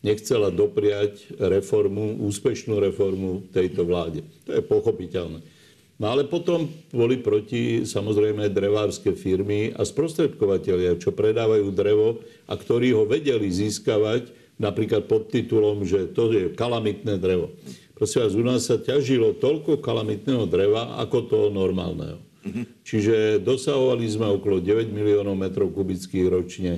nechcela 0.00 0.48
dopriať 0.48 1.36
reformu, 1.38 2.18
úspešnú 2.24 2.80
reformu 2.80 3.46
tejto 3.52 3.84
vláde. 3.84 4.24
To 4.48 4.56
je 4.56 4.62
pochopiteľné. 4.64 5.40
No 6.00 6.08
ale 6.08 6.24
potom 6.24 6.72
boli 6.88 7.20
proti 7.20 7.84
samozrejme 7.84 8.48
drevárske 8.48 9.12
firmy 9.12 9.76
a 9.76 9.84
sprostredkovateľia, 9.84 10.96
čo 10.96 11.12
predávajú 11.12 11.68
drevo 11.76 12.24
a 12.48 12.56
ktorí 12.56 12.96
ho 12.96 13.04
vedeli 13.04 13.52
získavať 13.52 14.32
napríklad 14.56 15.04
pod 15.04 15.28
titulom, 15.28 15.84
že 15.84 16.08
to 16.16 16.32
je 16.32 16.56
kalamitné 16.56 17.20
drevo. 17.20 17.52
Prosím 17.92 18.24
vás, 18.24 18.32
u 18.32 18.44
nás 18.44 18.60
sa 18.64 18.80
ťažilo 18.80 19.36
toľko 19.36 19.84
kalamitného 19.84 20.48
dreva, 20.48 20.96
ako 21.04 21.28
toho 21.28 21.48
normálneho. 21.52 22.16
Čiže 22.86 23.44
dosahovali 23.44 24.06
sme 24.08 24.26
okolo 24.32 24.64
9 24.64 24.88
miliónov 24.88 25.36
metrov 25.36 25.72
kubických 25.76 26.26
ročne 26.28 26.72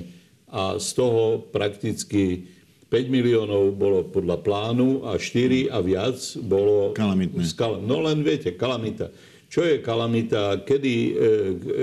a 0.51 0.77
z 0.77 0.89
toho 0.93 1.39
prakticky 1.49 2.45
5 2.93 3.09
miliónov 3.09 3.73
bolo 3.73 4.05
podľa 4.05 4.37
plánu 4.45 5.09
a 5.09 5.17
4 5.17 5.73
a 5.73 5.81
viac 5.81 6.19
bolo... 6.45 6.93
Kalamitné. 6.93 7.41
Skal- 7.41 7.81
no 7.81 8.05
len 8.05 8.21
viete, 8.21 8.53
kalamita. 8.53 9.09
Čo 9.49 9.65
je 9.65 9.81
kalamita? 9.81 10.61
Kedy 10.61 10.93
e, 10.93 11.11
e, 11.11 11.13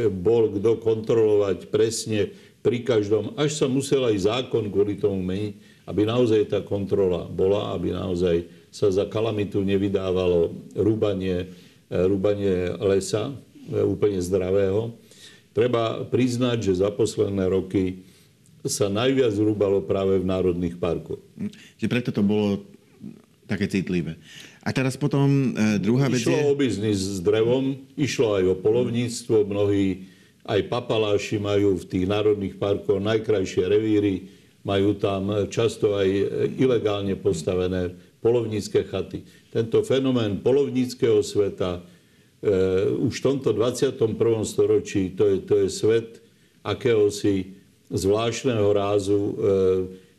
bol 0.07 0.55
kto 0.55 0.79
kontrolovať 0.79 1.67
presne 1.67 2.31
pri 2.63 2.87
každom, 2.87 3.35
až 3.35 3.59
sa 3.59 3.67
musel 3.67 4.07
aj 4.07 4.27
zákon 4.27 4.71
kvôli 4.71 5.03
tomu 5.03 5.19
meniť, 5.19 5.87
aby 5.91 6.07
naozaj 6.07 6.47
tá 6.47 6.61
kontrola 6.63 7.27
bola, 7.27 7.75
aby 7.75 7.91
naozaj 7.91 8.47
sa 8.71 8.87
za 8.95 9.11
kalamitu 9.11 9.67
nevydávalo 9.67 10.55
rúbanie, 10.79 11.51
e, 11.91 11.95
rúbanie 12.07 12.71
lesa, 12.79 13.35
úplne 13.69 14.21
zdravého. 14.23 14.95
Treba 15.51 16.07
priznať, 16.07 16.71
že 16.71 16.73
za 16.81 16.89
posledné 16.95 17.51
roky 17.51 18.07
sa 18.65 18.93
najviac 18.93 19.33
rúbalo 19.41 19.81
práve 19.81 20.21
v 20.21 20.29
národných 20.29 20.77
parkoch. 20.77 21.21
Že 21.81 21.87
preto 21.89 22.11
to 22.13 22.21
bolo 22.21 22.63
také 23.51 23.67
citlivé. 23.67 24.15
A 24.63 24.71
teraz 24.71 24.95
potom 24.95 25.57
e, 25.57 25.81
druhá 25.83 26.07
vec 26.07 26.23
Išlo 26.23 26.39
je... 26.39 26.45
o 26.47 26.55
biznis 26.55 27.01
s 27.01 27.19
drevom, 27.25 27.83
išlo 27.97 28.39
aj 28.39 28.45
o 28.47 28.55
polovníctvo. 28.61 29.37
Mnohí 29.49 30.07
aj 30.47 30.61
papaláši 30.71 31.41
majú 31.41 31.81
v 31.81 31.85
tých 31.89 32.05
národných 32.07 32.61
parkoch 32.61 33.01
najkrajšie 33.01 33.65
revíry, 33.67 34.29
majú 34.63 34.95
tam 34.95 35.49
často 35.49 35.97
aj 35.97 36.09
ilegálne 36.61 37.17
postavené 37.17 37.97
polovnícke 38.21 38.85
chaty. 38.87 39.25
Tento 39.49 39.81
fenomén 39.83 40.45
polovníckého 40.45 41.25
sveta 41.25 41.81
e, 41.81 41.83
už 43.05 43.15
v 43.21 43.25
tomto 43.25 43.53
21. 43.53 44.17
storočí, 44.49 45.13
to 45.13 45.29
je, 45.29 45.37
to 45.45 45.55
je 45.65 45.69
svet 45.69 46.25
akéhosi 46.65 47.57
zvláštneho 47.93 48.71
rázu, 48.73 49.19
e, 49.19 49.33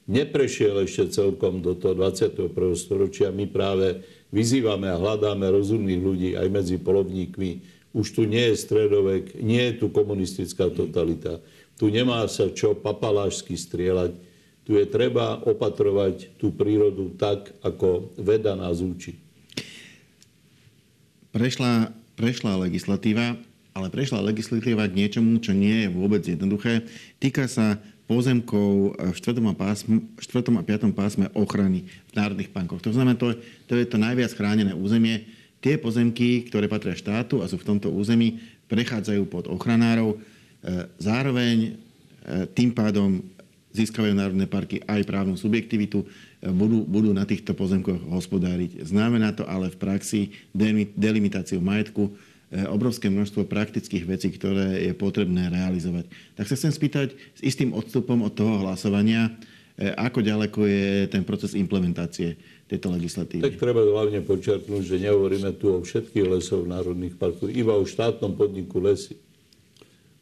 neprešiel 0.06 0.86
ešte 0.86 1.18
celkom 1.18 1.66
do 1.66 1.74
toho 1.74 1.98
21. 1.98 2.52
storočia. 2.78 3.34
My 3.34 3.50
práve 3.50 4.06
vyzývame 4.30 4.92
a 4.92 5.00
hľadáme 5.00 5.50
rozumných 5.50 6.02
ľudí 6.02 6.30
aj 6.38 6.48
medzi 6.52 6.78
polovníkmi. 6.78 7.52
Už 7.96 8.14
tu 8.14 8.30
nie 8.30 8.54
je 8.54 8.56
stredovek, 8.60 9.40
nie 9.42 9.72
je 9.72 9.74
tu 9.82 9.88
komunistická 9.90 10.70
totalita. 10.70 11.42
Tu 11.80 11.90
nemá 11.90 12.22
sa 12.30 12.52
čo 12.54 12.78
papalášsky 12.78 13.58
strieľať 13.58 14.32
tu 14.62 14.78
je 14.78 14.86
treba 14.86 15.42
opatrovať 15.42 16.38
tú 16.38 16.54
prírodu 16.54 17.12
tak, 17.18 17.50
ako 17.66 18.14
veda 18.16 18.54
nás 18.54 18.80
učí. 18.80 19.18
Prešla, 21.34 21.92
prešla 22.22 22.62
legislatíva, 22.62 23.34
ale 23.74 23.88
prešla 23.90 24.22
legislatíva 24.22 24.86
k 24.86 24.94
niečomu, 24.94 25.42
čo 25.42 25.58
nie 25.58 25.86
je 25.86 25.88
vôbec 25.90 26.22
jednoduché. 26.22 26.86
Týka 27.18 27.50
sa 27.50 27.82
pozemkov 28.06 28.94
v 28.94 29.18
4. 29.18 29.42
a, 29.42 29.54
pásme, 29.58 30.06
4. 30.22 30.54
a 30.54 30.62
5. 30.62 30.94
pásme 30.94 31.26
ochrany 31.34 31.90
v 31.90 32.14
národných 32.14 32.54
bankoch. 32.54 32.84
To 32.86 32.94
znamená, 32.94 33.18
to, 33.18 33.34
to 33.66 33.74
je 33.74 33.90
to 33.90 33.98
najviac 33.98 34.30
chránené 34.38 34.78
územie. 34.78 35.26
Tie 35.66 35.82
pozemky, 35.82 36.46
ktoré 36.46 36.70
patria 36.70 36.94
štátu 36.94 37.42
a 37.42 37.50
sú 37.50 37.58
v 37.58 37.68
tomto 37.74 37.90
území, 37.90 38.38
prechádzajú 38.70 39.24
pod 39.26 39.50
ochranárov. 39.50 40.14
E, 40.14 40.18
zároveň 41.02 41.58
e, 41.64 41.72
tým 42.54 42.76
pádom 42.76 43.24
získavajú 43.72 44.14
národné 44.14 44.46
parky 44.46 44.84
aj 44.84 45.08
právnu 45.08 45.40
subjektivitu, 45.40 46.04
budú, 46.50 46.82
budú 46.90 47.14
na 47.14 47.22
týchto 47.22 47.54
pozemkoch 47.54 48.02
hospodáriť. 48.10 48.82
Znamená 48.82 49.38
to 49.38 49.46
ale 49.46 49.70
v 49.70 49.78
praxi 49.78 50.22
delimitáciu 50.98 51.62
majetku, 51.62 52.10
e, 52.10 52.66
obrovské 52.66 53.14
množstvo 53.14 53.46
praktických 53.46 54.10
vecí, 54.10 54.34
ktoré 54.34 54.90
je 54.90 54.94
potrebné 54.98 55.54
realizovať. 55.54 56.10
Tak 56.34 56.50
sa 56.50 56.58
chcem 56.58 56.74
spýtať 56.74 57.14
s 57.14 57.42
istým 57.46 57.78
odstupom 57.78 58.26
od 58.26 58.34
toho 58.34 58.66
hlasovania, 58.66 59.30
e, 59.78 59.94
ako 59.94 60.26
ďaleko 60.26 60.60
je 60.66 60.90
ten 61.14 61.22
proces 61.22 61.54
implementácie 61.54 62.42
tejto 62.66 62.90
legislatívy? 62.90 63.46
Tak 63.46 63.62
treba 63.62 63.86
hlavne 63.86 64.26
počiarknúť, 64.26 64.82
že 64.82 64.98
nehovoríme 64.98 65.54
tu 65.62 65.78
o 65.78 65.86
všetkých 65.86 66.26
lesov 66.26 66.66
národných 66.66 67.22
parkov, 67.22 67.54
iba 67.54 67.78
o 67.78 67.86
štátnom 67.86 68.34
podniku 68.34 68.82
lesy. 68.82 69.14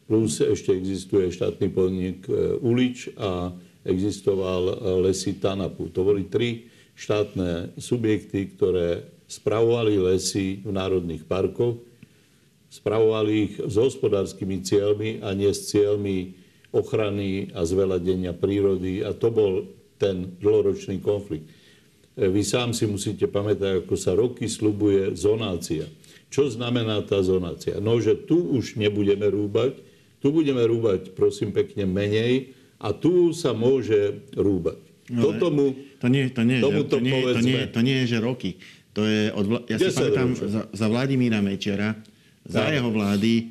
Plus 0.10 0.42
ešte 0.42 0.76
existuje 0.76 1.32
štátny 1.32 1.72
podnik 1.72 2.28
e, 2.28 2.60
Ulič 2.60 3.16
a 3.16 3.56
existoval 3.88 4.64
e, 4.70 4.74
lesy 5.08 5.40
Tanapu. 5.40 5.88
To 5.94 6.04
boli 6.04 6.28
tri 6.28 6.68
štátne 7.00 7.80
subjekty, 7.80 8.56
ktoré 8.56 9.08
spravovali 9.30 9.96
lesy 10.02 10.60
v 10.66 10.72
národných 10.74 11.24
parkoch, 11.24 11.80
spravovali 12.68 13.32
ich 13.46 13.54
s 13.62 13.76
hospodárskymi 13.80 14.66
cieľmi 14.66 15.10
a 15.24 15.32
nie 15.32 15.50
s 15.50 15.72
cieľmi 15.72 16.36
ochrany 16.76 17.50
a 17.56 17.64
zveladenia 17.66 18.36
prírody. 18.36 19.02
A 19.02 19.16
to 19.16 19.32
bol 19.32 19.66
ten 19.98 20.38
dlhoročný 20.38 21.02
konflikt. 21.02 21.50
vy 22.20 22.42
sám 22.44 22.76
si 22.76 22.84
musíte 22.86 23.26
pamätať, 23.26 23.86
ako 23.86 23.96
sa 23.96 24.12
roky 24.14 24.52
slubuje 24.52 25.16
zonácia. 25.16 25.88
Čo 26.30 26.52
znamená 26.52 27.02
tá 27.08 27.18
zonácia? 27.26 27.82
No, 27.82 27.98
že 27.98 28.14
tu 28.14 28.54
už 28.54 28.78
nebudeme 28.78 29.26
rúbať, 29.26 29.82
tu 30.20 30.30
budeme 30.30 30.62
rúbať, 30.62 31.16
prosím 31.16 31.56
pekne, 31.56 31.90
menej 31.90 32.54
a 32.80 32.96
tu 32.96 33.36
sa 33.36 33.52
môže 33.52 34.24
rúbať. 34.34 34.80
No, 35.10 35.34
to, 35.36 35.50
tomu, 35.50 35.76
to, 36.00 36.08
nie, 36.08 36.30
to, 36.30 36.42
nie, 36.46 36.62
tomu 36.62 36.86
to, 36.86 36.96
to, 36.96 36.98
nie, 37.02 37.20
to, 37.20 37.42
nie, 37.42 37.62
to 37.68 37.80
nie 37.82 37.98
je, 38.06 38.16
že 38.16 38.18
roky. 38.22 38.56
To 38.94 39.06
je 39.06 39.34
od, 39.34 39.66
ja 39.70 39.78
si 39.78 39.90
pamätám, 39.90 40.30
za, 40.38 40.62
za 40.70 40.86
Vladimíra 40.88 41.42
Mečera, 41.42 41.98
za 42.46 42.70
jeho 42.70 42.90
vlády 42.90 43.34
e, 43.42 43.44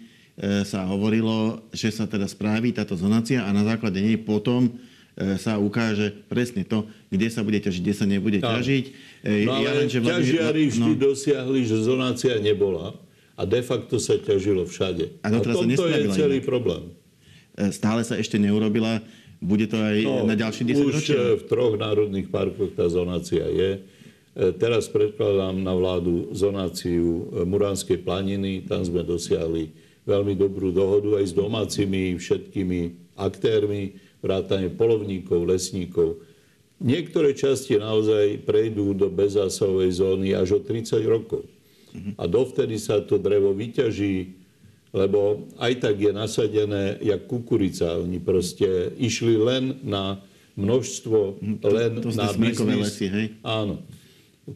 sa 0.66 0.86
hovorilo, 0.86 1.66
že 1.74 1.90
sa 1.90 2.06
teda 2.06 2.26
správi 2.30 2.74
táto 2.74 2.94
zonácia 2.94 3.42
a 3.42 3.50
na 3.50 3.66
základe 3.66 3.98
nej 4.02 4.18
potom 4.18 4.66
e, 4.66 5.34
sa 5.38 5.58
ukáže 5.58 6.14
presne 6.30 6.62
to, 6.62 6.86
kde 7.10 7.28
sa 7.30 7.42
bude 7.42 7.58
ťažiť, 7.58 7.80
kde 7.82 7.94
sa 7.94 8.06
nebude 8.06 8.38
tak. 8.38 8.58
ťažiť. 8.58 8.84
E, 9.22 9.46
no 9.46 9.58
ale 9.58 9.62
ja 9.66 9.72
len, 9.78 9.86
že 9.90 9.98
ťažiari 10.02 10.62
no, 10.62 10.70
vždy 10.74 10.92
no, 10.94 11.02
dosiahli, 11.10 11.60
že 11.66 11.76
zonácia 11.82 12.34
nebola 12.38 12.94
a 13.38 13.42
de 13.46 13.62
facto 13.62 14.02
sa 14.02 14.18
ťažilo 14.18 14.66
všade. 14.66 15.22
A, 15.22 15.30
a 15.30 15.38
tomto 15.38 15.86
je 15.86 16.10
celý 16.10 16.38
inak. 16.42 16.46
problém. 16.46 16.97
E, 17.58 17.74
stále 17.74 18.06
sa 18.06 18.14
ešte 18.14 18.38
neurobila. 18.38 19.02
Bude 19.42 19.66
to 19.66 19.78
aj 19.78 19.98
no, 20.06 20.26
na 20.26 20.38
ďalší 20.38 20.62
10 20.66 20.78
Už 20.78 20.94
ročia? 20.94 21.18
v 21.38 21.42
troch 21.50 21.74
národných 21.74 22.30
parkoch 22.30 22.74
tá 22.78 22.86
zonácia 22.86 23.42
je. 23.42 23.70
E, 23.74 23.80
teraz 24.54 24.86
predkladám 24.86 25.58
na 25.58 25.74
vládu 25.74 26.30
zonáciu 26.30 27.34
Muránskej 27.42 28.06
planiny. 28.06 28.62
Tam 28.70 28.86
sme 28.86 29.02
dosiahli 29.02 29.74
veľmi 30.06 30.38
dobrú 30.38 30.70
dohodu 30.70 31.18
aj 31.18 31.24
s 31.28 31.34
domácimi 31.34 32.14
všetkými 32.14 33.12
aktérmi, 33.18 33.98
vrátane 34.22 34.70
polovníkov, 34.70 35.42
lesníkov. 35.42 36.22
Niektoré 36.78 37.34
časti 37.34 37.74
naozaj 37.74 38.46
prejdú 38.46 38.94
do 38.94 39.10
bezásahovej 39.10 39.98
zóny 39.98 40.30
až 40.38 40.56
o 40.56 40.60
30 40.62 41.02
rokov. 41.10 41.42
A 42.14 42.30
dovtedy 42.30 42.78
sa 42.78 43.02
to 43.02 43.18
drevo 43.18 43.50
vyťaží, 43.50 44.37
lebo 44.92 45.44
aj 45.60 45.84
tak 45.84 46.00
je 46.00 46.12
nasadené 46.12 46.96
jak 47.04 47.28
kukurica. 47.28 48.00
Oni 48.00 48.16
proste 48.16 48.92
išli 48.96 49.36
len 49.36 49.76
na 49.84 50.20
množstvo, 50.58 51.18
len 51.62 51.92
to, 52.02 52.10
na 52.18 52.34
biznis. 52.34 52.58
lesy, 52.58 53.06
hej? 53.06 53.26
Áno. 53.46 53.78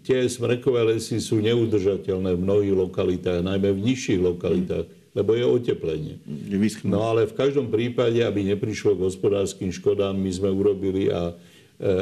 Tie 0.02 0.24
smrekové 0.24 0.96
lesy 0.96 1.20
sú 1.20 1.38
neudržateľné 1.44 2.32
v 2.32 2.40
mnohých 2.40 2.74
lokalitách, 2.74 3.44
najmä 3.44 3.76
v 3.76 3.92
nižších 3.92 4.20
lokalitách, 4.24 4.88
mm. 4.88 5.12
lebo 5.12 5.36
je 5.36 5.44
oteplenie. 5.44 6.16
Je 6.48 6.56
no 6.88 7.04
ale 7.04 7.28
v 7.28 7.36
každom 7.36 7.68
prípade, 7.68 8.16
aby 8.24 8.40
neprišlo 8.56 8.96
k 8.96 9.04
hospodárským 9.04 9.68
škodám, 9.68 10.16
my 10.16 10.32
sme 10.32 10.48
urobili 10.48 11.12
a 11.12 11.28
e, 11.28 11.34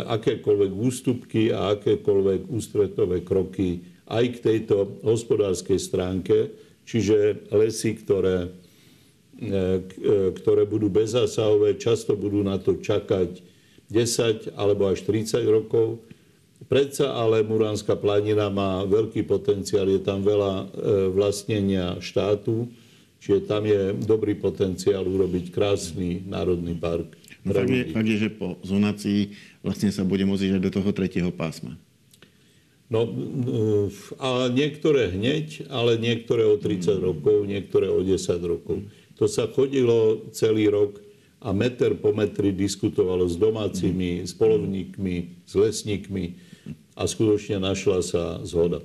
akékoľvek 0.06 0.70
ústupky 0.70 1.50
a 1.50 1.74
akékoľvek 1.74 2.46
ústretové 2.46 3.26
kroky 3.26 3.82
aj 4.06 4.24
k 4.32 4.36
tejto 4.38 5.02
hospodárskej 5.02 5.78
stránke, 5.82 6.36
čiže 6.84 7.48
lesy, 7.50 7.96
ktoré, 7.98 8.48
e, 9.38 9.48
e, 9.48 10.16
ktoré 10.36 10.66
budú 10.66 10.90
bezzásahové, 10.92 11.78
často 11.80 12.18
budú 12.18 12.44
na 12.44 12.58
to 12.60 12.78
čakať 12.78 13.42
10 13.90 14.54
alebo 14.54 14.86
až 14.86 15.02
30 15.02 15.42
rokov. 15.50 15.98
Predsa 16.70 17.16
ale 17.16 17.42
Muránska 17.42 17.96
planina 17.96 18.52
má 18.52 18.84
veľký 18.86 19.24
potenciál, 19.24 19.88
je 19.90 20.00
tam 20.04 20.22
veľa 20.22 20.52
e, 20.54 20.64
vlastnenia 21.10 21.98
štátu, 21.98 22.68
čiže 23.18 23.48
tam 23.48 23.64
je 23.66 23.96
dobrý 24.04 24.36
potenciál 24.36 25.02
urobiť 25.08 25.50
krásny 25.50 26.22
národný 26.28 26.76
park. 26.76 27.16
No 27.40 27.56
fakt, 27.56 27.72
je, 27.72 27.82
fakt 27.96 28.08
je, 28.08 28.18
že 28.20 28.30
po 28.30 28.60
zonácii 28.60 29.32
vlastne 29.64 29.88
sa 29.88 30.04
bude 30.04 30.28
môcť 30.28 30.52
ísť 30.52 30.60
do 30.60 30.70
toho 30.70 30.90
tretieho 30.92 31.32
pásma. 31.32 31.80
No, 32.90 33.06
a 34.18 34.50
niektoré 34.50 35.14
hneď, 35.14 35.70
ale 35.70 35.94
niektoré 35.94 36.42
o 36.42 36.58
30 36.58 36.98
rokov, 36.98 37.46
niektoré 37.46 37.86
o 37.86 38.02
10 38.02 38.18
rokov. 38.42 38.82
To 39.14 39.30
sa 39.30 39.46
chodilo 39.46 40.26
celý 40.34 40.66
rok 40.66 40.98
a 41.38 41.54
meter 41.54 41.94
po 41.94 42.10
metri 42.10 42.50
diskutovalo 42.50 43.30
s 43.30 43.38
domácimi, 43.38 44.26
s 44.26 44.34
polovníkmi, 44.34 45.46
s 45.46 45.52
lesníkmi 45.54 46.34
a 46.98 47.06
skutočne 47.06 47.62
našla 47.62 48.02
sa 48.02 48.22
zhoda. 48.42 48.82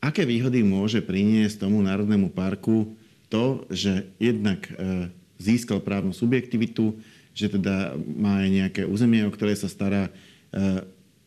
Aké 0.00 0.24
výhody 0.24 0.64
môže 0.64 1.04
priniesť 1.04 1.68
tomu 1.68 1.84
Národnému 1.84 2.32
parku 2.32 2.96
to, 3.28 3.68
že 3.68 4.08
jednak 4.16 4.64
e, 4.72 5.12
získal 5.36 5.84
právnu 5.84 6.16
subjektivitu, 6.16 6.96
že 7.36 7.52
teda 7.52 7.94
má 8.00 8.42
aj 8.42 8.48
nejaké 8.48 8.82
územie, 8.88 9.22
o 9.28 9.30
ktoré 9.30 9.52
sa 9.54 9.68
stará, 9.68 10.08
e, 10.08 10.12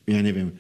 ja 0.10 0.20
neviem, 0.26 0.52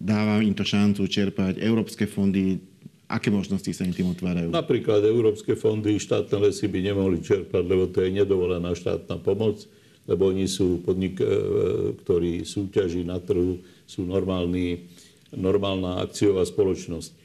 dáva 0.00 0.40
im 0.40 0.56
to 0.56 0.64
šancu 0.64 1.04
čerpať 1.04 1.60
európske 1.60 2.08
fondy, 2.08 2.56
aké 3.04 3.28
možnosti 3.28 3.68
sa 3.76 3.84
im 3.84 3.92
tým 3.92 4.16
otvárajú? 4.16 4.48
Napríklad 4.48 5.04
európske 5.04 5.52
fondy, 5.52 6.00
štátne 6.00 6.48
lesy 6.48 6.72
by 6.72 6.80
nemohli 6.80 7.20
čerpať, 7.20 7.62
lebo 7.68 7.84
to 7.92 8.00
je 8.00 8.16
nedovolená 8.16 8.72
štátna 8.72 9.20
pomoc, 9.20 9.60
lebo 10.08 10.32
oni 10.32 10.48
sú 10.48 10.80
podnik, 10.80 11.20
e, 11.20 11.28
ktorí 12.00 12.48
súťaží 12.48 13.04
na 13.04 13.20
trhu, 13.20 13.60
sú 13.84 14.08
normálny, 14.08 14.88
normálna 15.36 16.00
akciová 16.00 16.48
spoločnosť. 16.48 17.10
E, 17.12 17.16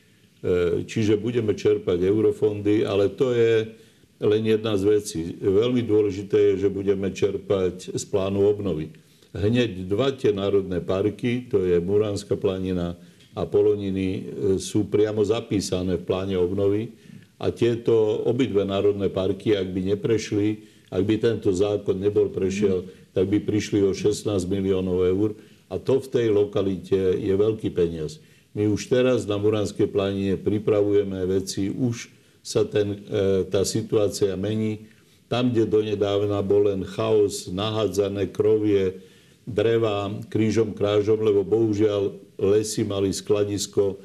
čiže 0.84 1.16
budeme 1.16 1.56
čerpať 1.56 2.04
eurofondy, 2.04 2.84
ale 2.84 3.08
to 3.16 3.32
je 3.32 3.72
len 4.20 4.44
jedna 4.44 4.76
z 4.76 4.84
vecí. 4.84 5.22
Veľmi 5.40 5.80
dôležité 5.88 6.54
je, 6.54 6.68
že 6.68 6.70
budeme 6.76 7.08
čerpať 7.16 7.96
z 7.96 8.04
plánu 8.12 8.44
obnovy 8.52 9.05
hneď 9.36 9.84
dva 9.92 10.16
tie 10.16 10.32
národné 10.32 10.80
parky, 10.80 11.46
to 11.52 11.68
je 11.68 11.78
Muránska 11.84 12.40
planina 12.40 12.96
a 13.36 13.44
Poloniny, 13.44 14.08
e, 14.08 14.22
sú 14.64 14.88
priamo 14.88 15.20
zapísané 15.28 16.00
v 16.00 16.08
pláne 16.08 16.36
obnovy. 16.40 16.96
A 17.36 17.52
tieto 17.52 18.24
obidve 18.24 18.64
národné 18.64 19.12
parky, 19.12 19.60
ak 19.60 19.68
by 19.76 19.96
neprešli, 19.96 20.64
ak 20.88 21.04
by 21.04 21.16
tento 21.20 21.52
zákon 21.52 22.00
nebol 22.00 22.32
prešiel, 22.32 22.88
tak 23.12 23.28
by 23.28 23.44
prišli 23.44 23.84
o 23.84 23.92
16 23.92 24.48
miliónov 24.48 25.04
eur. 25.04 25.30
A 25.68 25.76
to 25.76 26.00
v 26.00 26.08
tej 26.08 26.28
lokalite 26.32 26.96
je 27.20 27.34
veľký 27.36 27.76
peniaz. 27.76 28.24
My 28.56 28.72
už 28.72 28.88
teraz 28.88 29.28
na 29.28 29.36
Muránskej 29.36 29.92
planine 29.92 30.40
pripravujeme 30.40 31.28
veci, 31.28 31.68
už 31.68 32.08
sa 32.40 32.64
ten, 32.64 33.04
e, 33.04 33.44
tá 33.52 33.68
situácia 33.68 34.32
mení. 34.40 34.88
Tam, 35.28 35.52
kde 35.52 35.68
donedávna 35.68 36.40
bol 36.40 36.72
len 36.72 36.88
chaos, 36.88 37.52
nahádzané 37.52 38.32
krovie, 38.32 39.02
dreva 39.46 40.10
krížom 40.34 40.74
krážom, 40.74 41.22
lebo 41.22 41.46
bohužiaľ 41.46 42.18
lesy 42.42 42.82
mali 42.82 43.14
skladisko 43.14 44.02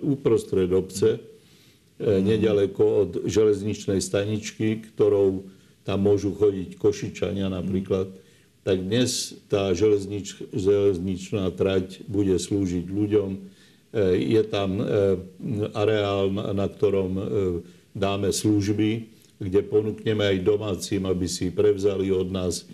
uprostred 0.00 0.72
obce, 0.72 1.20
mm. 2.00 2.24
nedaleko 2.24 2.84
od 3.04 3.10
železničnej 3.28 4.00
staničky, 4.00 4.80
ktorou 4.92 5.44
tam 5.84 6.08
môžu 6.08 6.32
chodiť 6.32 6.80
Košičania 6.80 7.52
napríklad. 7.52 8.08
Tak 8.64 8.76
dnes 8.80 9.36
tá 9.48 9.72
železnič, 9.72 10.52
železničná 10.52 11.48
trať 11.52 12.04
bude 12.08 12.36
slúžiť 12.36 12.84
ľuďom. 12.88 13.30
E, 13.36 13.38
je 14.16 14.42
tam 14.48 14.80
e, 14.80 14.84
areál, 15.76 16.32
na 16.32 16.66
ktorom 16.68 17.12
dáme 17.92 18.32
služby, 18.32 19.08
kde 19.40 19.60
ponúkneme 19.64 20.36
aj 20.36 20.44
domácim, 20.44 21.00
aby 21.08 21.24
si 21.24 21.48
prevzali 21.48 22.12
od 22.12 22.28
nás 22.28 22.68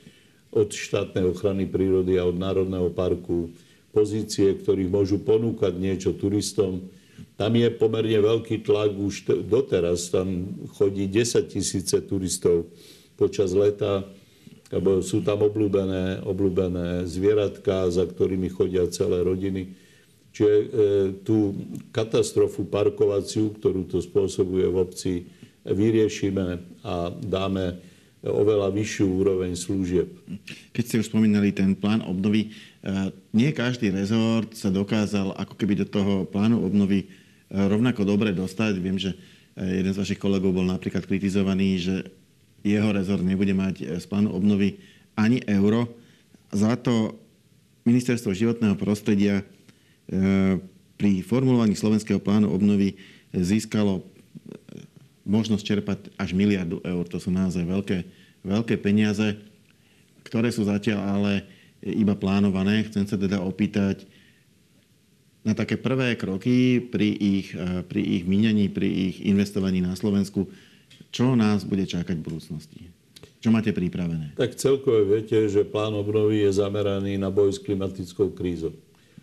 od 0.57 0.73
štátnej 0.73 1.29
ochrany 1.29 1.69
prírody 1.69 2.17
a 2.17 2.25
od 2.25 2.41
Národného 2.41 2.89
parku 2.97 3.53
pozície, 3.93 4.57
ktorých 4.57 4.89
môžu 4.89 5.21
ponúkať 5.21 5.77
niečo 5.77 6.17
turistom. 6.17 6.89
Tam 7.37 7.53
je 7.53 7.69
pomerne 7.69 8.25
veľký 8.25 8.65
tlak 8.65 8.97
už 8.97 9.45
doteraz. 9.45 10.09
Tam 10.09 10.57
chodí 10.77 11.05
10 11.05 11.53
tisíce 11.53 11.97
turistov 12.09 12.73
počas 13.21 13.53
leta, 13.53 14.09
lebo 14.73 15.05
sú 15.05 15.21
tam 15.21 15.45
obľúbené, 15.45 16.25
obľúbené 16.25 17.05
zvieratka, 17.05 17.93
za 17.93 18.09
ktorými 18.09 18.49
chodia 18.53 18.89
celé 18.89 19.21
rodiny. 19.21 19.77
Čiže 20.37 20.53
e, 20.53 20.67
tú 21.25 21.57
katastrofu 21.93 22.69
parkovaciu, 22.69 23.57
ktorú 23.57 23.89
to 23.89 24.05
spôsobuje 24.05 24.69
v 24.69 24.77
obci, 24.77 25.13
vyriešime 25.65 26.61
a 26.85 27.09
dáme 27.09 27.81
oveľa 28.25 28.73
vyššiu 28.73 29.07
úroveň 29.07 29.53
služieb. 29.55 30.09
Keď 30.73 30.83
ste 30.85 31.01
už 31.05 31.11
spomínali 31.13 31.53
ten 31.53 31.77
plán 31.77 32.01
obnovy, 32.01 32.49
e, 32.49 32.51
nie 33.37 33.53
každý 33.53 33.93
rezort 33.93 34.57
sa 34.57 34.73
dokázal 34.73 35.37
ako 35.37 35.55
keby 35.55 35.85
do 35.85 35.87
toho 35.87 36.25
plánu 36.25 36.65
obnovy 36.65 37.05
e, 37.05 37.07
rovnako 37.53 38.09
dobre 38.09 38.33
dostať. 38.33 38.81
Viem, 38.81 38.97
že 38.97 39.15
e, 39.55 39.85
jeden 39.85 39.93
z 39.93 40.01
vašich 40.01 40.21
kolegov 40.21 40.57
bol 40.57 40.67
napríklad 40.67 41.05
kritizovaný, 41.05 41.77
že 41.79 41.95
jeho 42.67 42.91
rezort 42.91 43.23
nebude 43.23 43.53
mať 43.53 44.01
z 44.01 44.05
plánu 44.09 44.33
obnovy 44.33 44.81
ani 45.15 45.45
euro. 45.47 45.87
Za 46.51 46.75
to 46.81 47.15
ministerstvo 47.87 48.35
životného 48.35 48.75
prostredia 48.75 49.47
pri 50.99 51.23
formulovaní 51.23 51.79
slovenského 51.79 52.19
plánu 52.19 52.51
obnovy 52.51 52.99
získalo 53.31 54.03
možnosť 55.27 55.63
čerpať 55.67 55.99
až 56.17 56.33
miliardu 56.33 56.79
eur. 56.87 57.05
To 57.11 57.19
sú 57.19 57.35
naozaj 57.35 57.67
veľké, 57.67 57.99
veľké 58.47 58.79
peniaze, 58.79 59.37
ktoré 60.23 60.55
sú 60.55 60.63
zatiaľ 60.65 61.01
ale 61.03 61.33
iba 61.83 62.15
plánované. 62.15 62.87
Chcem 62.87 63.05
sa 63.05 63.19
teda 63.19 63.43
opýtať, 63.43 64.07
na 65.47 65.55
také 65.55 65.79
prvé 65.79 66.19
kroky 66.19 66.83
pri 66.83 67.15
ich, 67.15 67.55
e, 67.55 67.87
pri 67.87 68.03
ich 68.03 68.27
minení, 68.27 68.67
pri 68.67 68.91
ich 68.91 69.23
investovaní 69.23 69.79
na 69.79 69.95
Slovensku, 69.95 70.51
čo 71.15 71.39
nás 71.39 71.63
bude 71.63 71.87
čakať 71.87 72.19
v 72.19 72.27
budúcnosti? 72.27 72.81
Čo 73.39 73.55
máte 73.55 73.71
pripravené? 73.71 74.35
Tak 74.35 74.59
celkové 74.59 75.07
viete, 75.07 75.47
že 75.47 75.63
plán 75.63 75.95
obnovy 75.95 76.43
je 76.43 76.59
zameraný 76.59 77.15
na 77.15 77.31
boj 77.31 77.55
s 77.55 77.63
klimatickou 77.63 78.35
krízou. 78.35 78.75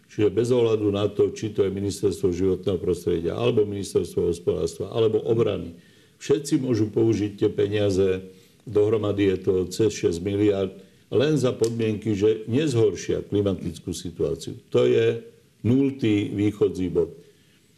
Čiže 0.07 0.31
bez 0.31 0.47
ohľadu 0.53 0.87
na 0.95 1.11
to, 1.11 1.35
či 1.35 1.51
to 1.51 1.67
je 1.67 1.75
ministerstvo 1.75 2.31
životného 2.31 2.79
prostredia, 2.79 3.35
alebo 3.35 3.67
ministerstvo 3.67 4.31
hospodárstva, 4.31 4.95
alebo 4.95 5.19
obrany, 5.27 5.75
všetci 6.23 6.63
môžu 6.63 6.87
použiť 6.87 7.35
tie 7.35 7.49
peniaze, 7.51 8.23
dohromady 8.63 9.35
je 9.35 9.37
to 9.43 9.53
cez 9.67 9.91
6 9.91 10.23
miliard, 10.23 10.71
len 11.11 11.35
za 11.35 11.51
podmienky, 11.51 12.15
že 12.15 12.47
nezhoršia 12.47 13.27
klimatickú 13.27 13.91
situáciu. 13.91 14.55
To 14.71 14.87
je 14.87 15.19
nultý 15.61 16.31
východzí 16.31 16.87
bod. 16.87 17.11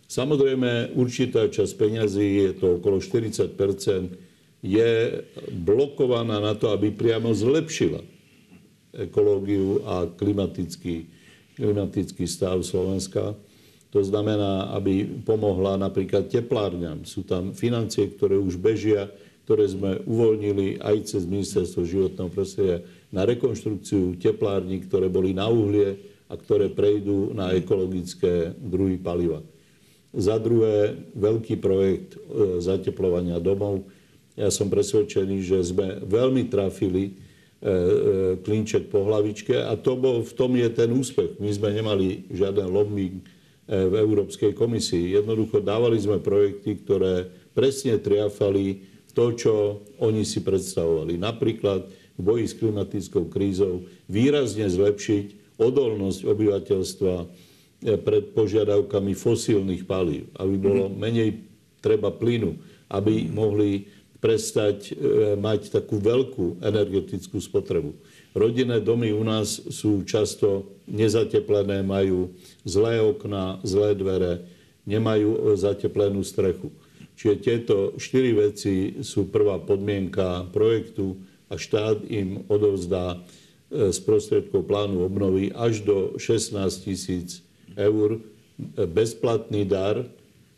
Samozrejme, 0.05 0.93
určitá 0.93 1.49
časť 1.49 1.73
peňazí, 1.75 2.45
je 2.45 2.51
to 2.61 2.77
okolo 2.77 3.01
40% 3.01 3.57
je 4.65 5.21
blokovaná 5.53 6.41
na 6.41 6.57
to, 6.57 6.73
aby 6.73 6.89
priamo 6.89 7.29
zlepšila 7.33 8.01
ekológiu 8.95 9.85
a 9.85 10.09
klimatický, 10.09 11.05
klimatický 11.59 12.25
stav 12.25 12.63
Slovenska. 12.65 13.37
To 13.95 14.03
znamená, 14.03 14.75
aby 14.75 15.07
pomohla 15.23 15.79
napríklad 15.79 16.27
teplárňam. 16.27 17.07
Sú 17.07 17.23
tam 17.23 17.55
financie, 17.55 18.11
ktoré 18.11 18.35
už 18.35 18.59
bežia, 18.59 19.07
ktoré 19.47 19.71
sme 19.71 20.03
uvoľnili 20.03 20.83
aj 20.83 21.15
cez 21.15 21.23
Ministerstvo 21.23 21.87
životného 21.87 22.27
prostredia 22.27 22.83
na 23.07 23.23
rekonštrukciu 23.23 24.19
teplární, 24.19 24.83
ktoré 24.83 25.07
boli 25.07 25.31
na 25.31 25.47
uhlie 25.47 25.95
a 26.27 26.35
ktoré 26.35 26.67
prejdú 26.75 27.31
na 27.31 27.55
ekologické 27.55 28.51
druhy 28.59 28.99
paliva. 28.99 29.39
Za 30.11 30.43
druhé, 30.43 30.99
veľký 31.15 31.55
projekt 31.63 32.19
e, 32.19 32.59
zateplovania 32.59 33.39
domov. 33.39 33.87
Ja 34.35 34.51
som 34.51 34.67
presvedčený, 34.67 35.39
že 35.39 35.71
sme 35.71 36.03
veľmi 36.03 36.51
trafili 36.51 37.03
e, 37.07 37.11
e, 37.11 37.71
klinček 38.43 38.91
po 38.91 39.07
hlavičke 39.07 39.55
a 39.55 39.71
to 39.79 39.95
bol, 39.95 40.19
v 40.19 40.33
tom 40.35 40.51
je 40.59 40.67
ten 40.67 40.91
úspech. 40.91 41.39
My 41.39 41.51
sme 41.55 41.71
nemali 41.71 42.27
žiaden 42.27 42.67
lobbying 42.67 43.34
v 43.65 43.93
Európskej 43.97 44.53
komisii. 44.53 45.17
Jednoducho 45.17 45.57
dávali 45.57 45.97
sme 45.97 46.21
projekty, 46.21 46.77
ktoré 46.85 47.29
presne 47.57 47.97
triafali 47.97 48.85
to, 49.15 49.31
čo 49.33 49.53
oni 50.03 50.27
si 50.27 50.43
predstavovali. 50.43 51.17
Napríklad 51.17 51.87
v 52.15 52.21
boji 52.21 52.45
s 52.51 52.55
klimatickou 52.59 53.31
krízou 53.31 53.87
výrazne 54.11 54.67
zlepšiť 54.67 55.55
odolnosť 55.55 56.19
obyvateľstva 56.27 57.15
eh, 57.15 57.27
pred 57.99 58.35
požiadavkami 58.35 59.15
fosílnych 59.15 59.87
palív, 59.87 60.27
aby 60.35 60.55
bolo 60.59 60.91
mhm. 60.91 60.95
menej 60.99 61.29
treba 61.79 62.11
plynu, 62.11 62.59
aby 62.91 63.31
mohli 63.31 63.87
prestať 64.19 64.91
eh, 64.91 64.95
mať 65.39 65.71
takú 65.71 65.97
veľkú 65.97 66.59
energetickú 66.59 67.39
spotrebu. 67.39 67.95
Rodinné 68.35 68.83
domy 68.83 69.15
u 69.15 69.23
nás 69.23 69.63
sú 69.71 70.03
často 70.03 70.67
nezateplené, 70.91 71.87
majú 71.87 72.35
zlé 72.67 72.99
okna, 72.99 73.63
zlé 73.63 73.95
dvere, 73.95 74.43
nemajú 74.83 75.55
zateplenú 75.55 76.19
strechu. 76.19 76.67
Čiže 77.15 77.35
tieto 77.39 77.75
štyri 77.95 78.35
veci 78.35 78.99
sú 78.99 79.31
prvá 79.31 79.55
podmienka 79.63 80.51
projektu 80.51 81.15
a 81.47 81.55
štát 81.55 82.03
im 82.11 82.43
odovzdá 82.51 83.15
e, 83.71 83.87
z 83.95 83.97
prostriedkov 84.03 84.67
plánu 84.67 85.07
obnovy 85.07 85.55
až 85.55 85.87
do 85.87 86.19
16 86.19 86.59
tisíc 86.83 87.39
eur 87.79 88.19
e, 88.19 88.83
bezplatný 88.83 89.63
dar, 89.63 90.03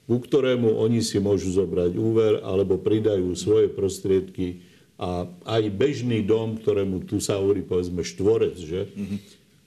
ku 0.10 0.18
ktorému 0.18 0.82
oni 0.82 1.06
si 1.06 1.22
môžu 1.22 1.54
zobrať 1.54 1.94
úver 1.94 2.42
alebo 2.42 2.82
pridajú 2.82 3.38
svoje 3.38 3.70
prostriedky 3.70 4.66
a 4.98 5.30
aj 5.46 5.64
bežný 5.78 6.26
dom, 6.26 6.58
ktorému 6.58 7.06
tu 7.06 7.22
sa 7.22 7.38
hovorí 7.38 7.62
povedzme 7.62 8.02
štvorec, 8.02 8.58
že? 8.58 8.90
Mm-hmm. 8.90 9.20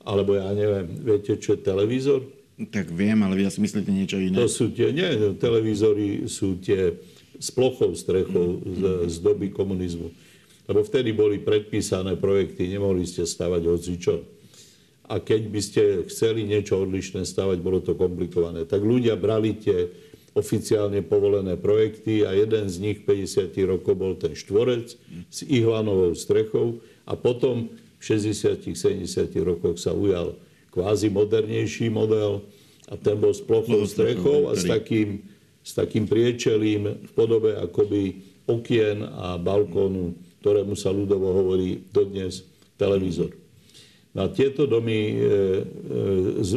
Alebo 0.02 0.34
ja 0.34 0.50
neviem, 0.50 0.90
viete, 1.06 1.38
čo 1.38 1.54
je 1.54 1.62
televízor? 1.62 2.26
Tak 2.60 2.90
viem, 2.92 3.16
ale 3.22 3.38
vy 3.40 3.48
asi 3.48 3.62
myslíte 3.62 3.88
niečo 3.88 4.18
iné. 4.18 4.36
To 4.36 4.50
sú 4.50 4.74
tie, 4.74 4.90
nie, 4.92 5.06
televízory 5.38 6.26
sú 6.26 6.58
tie 6.60 6.98
s 7.40 7.48
plochou 7.48 7.96
strechou 7.96 8.60
z, 8.60 9.08
z 9.08 9.16
doby 9.24 9.48
komunizmu. 9.48 10.12
Lebo 10.68 10.84
vtedy 10.84 11.16
boli 11.16 11.40
predpísané 11.40 12.20
projekty, 12.20 12.68
nemohli 12.68 13.08
ste 13.08 13.24
stavať 13.24 13.62
hocičo. 13.64 14.14
A 15.10 15.18
keď 15.18 15.42
by 15.50 15.60
ste 15.64 15.82
chceli 16.06 16.46
niečo 16.46 16.78
odlišné 16.78 17.24
stavať, 17.24 17.58
bolo 17.64 17.80
to 17.80 17.96
komplikované. 17.96 18.68
Tak 18.68 18.78
ľudia 18.78 19.16
brali 19.16 19.56
tie 19.56 19.90
oficiálne 20.34 21.02
povolené 21.02 21.58
projekty 21.58 22.22
a 22.22 22.30
jeden 22.30 22.70
z 22.70 22.76
nich 22.78 22.98
50 23.02 23.50
rokov 23.66 23.94
bol 23.98 24.14
ten 24.14 24.38
štvorec 24.38 24.94
s 25.26 25.38
ihlanovou 25.42 26.14
strechou 26.14 26.78
a 27.02 27.18
potom 27.18 27.66
v 27.98 28.02
60-70 28.02 29.04
rokoch 29.42 29.76
sa 29.76 29.90
ujal 29.90 30.38
kvázi 30.70 31.10
modernejší 31.10 31.90
model 31.90 32.46
a 32.86 32.94
ten 32.94 33.18
bol 33.18 33.34
s 33.34 33.42
plochou 33.42 33.82
strechou 33.84 34.48
a 34.50 34.54
s 34.54 34.64
takým, 34.66 35.26
s 35.66 35.74
takým 35.74 36.06
priečelím 36.06 37.06
v 37.06 37.12
podobe 37.12 37.58
akoby 37.58 38.22
okien 38.46 39.02
a 39.02 39.38
balkónu, 39.38 40.14
ktorému 40.42 40.74
sa 40.78 40.94
ľudovo 40.94 41.30
hovorí 41.42 41.86
dodnes 41.90 42.46
televízor. 42.78 43.34
Na 44.10 44.26
tieto 44.26 44.66
domy 44.66 44.98
e, 45.06 45.14
e, 45.14 45.22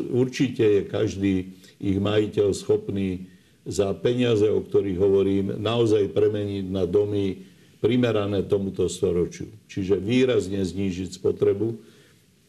určite 0.09 0.65
je 0.65 0.81
každý 0.89 1.53
ich 1.77 1.97
majiteľ 2.01 2.49
schopný 2.55 3.29
za 3.63 3.95
peniaze, 3.95 4.43
o 4.47 4.59
ktorých 4.59 4.99
hovorím, 4.99 5.45
naozaj 5.55 6.11
premeniť 6.11 6.65
na 6.67 6.83
domy 6.83 7.39
primerané 7.83 8.47
tomuto 8.47 8.87
storočiu. 8.87 9.51
Čiže 9.67 9.99
výrazne 9.99 10.63
znížiť 10.63 11.19
spotrebu 11.19 11.75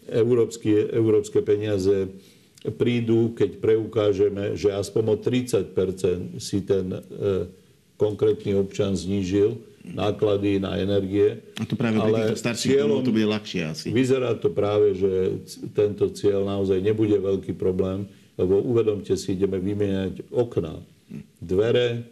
európske, 0.07 0.91
európske 0.95 1.43
peniaze 1.43 2.11
prídu, 2.79 3.35
keď 3.35 3.59
preukážeme, 3.59 4.55
že 4.55 4.73
aspoň 4.73 5.05
o 5.11 5.17
30% 5.19 6.39
si 6.39 6.59
ten 6.65 6.87
e, 6.95 7.01
konkrétny 7.99 8.57
občan 8.57 8.97
znížil 8.97 9.59
náklady 9.85 10.57
na 10.57 10.81
energie. 10.81 11.45
A 11.61 11.69
to 11.69 11.77
práve 11.77 12.01
pre 12.01 12.33
starších 12.33 12.81
cieľom, 12.81 13.05
to 13.05 13.13
bude 13.13 13.29
ľahšie 13.29 13.61
asi. 13.69 13.87
Vyzerá 13.93 14.33
to 14.41 14.49
práve, 14.49 14.97
že 14.97 15.45
tento 15.77 16.09
cieľ 16.17 16.49
naozaj 16.49 16.81
nebude 16.81 17.21
veľký 17.21 17.53
problém, 17.53 18.09
lebo 18.41 18.65
uvedomte 18.65 19.13
si, 19.13 19.37
ideme 19.37 19.61
vymieňať 19.61 20.33
okná, 20.33 20.81
dvere, 21.41 22.09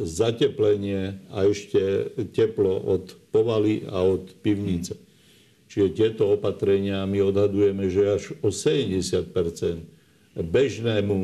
zateplenie 0.00 1.20
a 1.30 1.46
ešte 1.46 2.10
teplo 2.32 2.80
od 2.80 3.14
povaly 3.30 3.86
a 3.86 4.02
od 4.02 4.34
pivnice. 4.40 4.98
Čiže 5.72 5.96
tieto 5.96 6.36
opatrenia 6.36 7.08
my 7.08 7.32
odhadujeme, 7.32 7.88
že 7.88 8.02
až 8.04 8.22
o 8.44 8.52
70% 8.52 9.32
bežnému, 10.36 11.16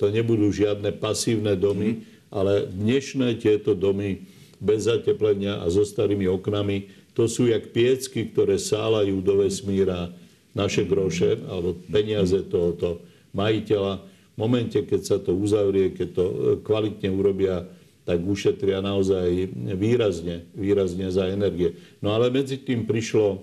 to 0.00 0.08
nebudú 0.08 0.48
žiadne 0.52 0.92
pasívne 0.96 1.56
domy, 1.56 2.04
ale 2.32 2.68
dnešné 2.68 3.40
tieto 3.40 3.72
domy 3.76 4.24
bez 4.60 4.88
zateplenia 4.88 5.60
a 5.60 5.68
so 5.68 5.84
starými 5.84 6.24
oknami, 6.28 6.88
to 7.16 7.28
sú 7.28 7.48
jak 7.48 7.72
piecky, 7.72 8.28
ktoré 8.28 8.60
sálajú 8.60 9.24
do 9.24 9.40
vesmíra 9.44 10.12
naše 10.52 10.84
groše 10.84 11.40
alebo 11.48 11.76
peniaze 11.88 12.44
tohoto 12.48 13.00
majiteľa. 13.32 14.00
Momente, 14.36 14.84
keď 14.84 15.00
sa 15.00 15.16
to 15.16 15.32
uzavrie, 15.32 15.96
keď 15.96 16.08
to 16.12 16.24
kvalitne 16.60 17.08
urobia, 17.12 17.64
tak 18.06 18.22
ušetria 18.22 18.84
naozaj 18.84 19.50
výrazne, 19.74 20.46
výrazne 20.54 21.10
za 21.10 21.26
energie. 21.26 21.74
No 21.98 22.14
ale 22.14 22.30
medzi 22.30 22.60
tým 22.60 22.86
prišlo 22.86 23.42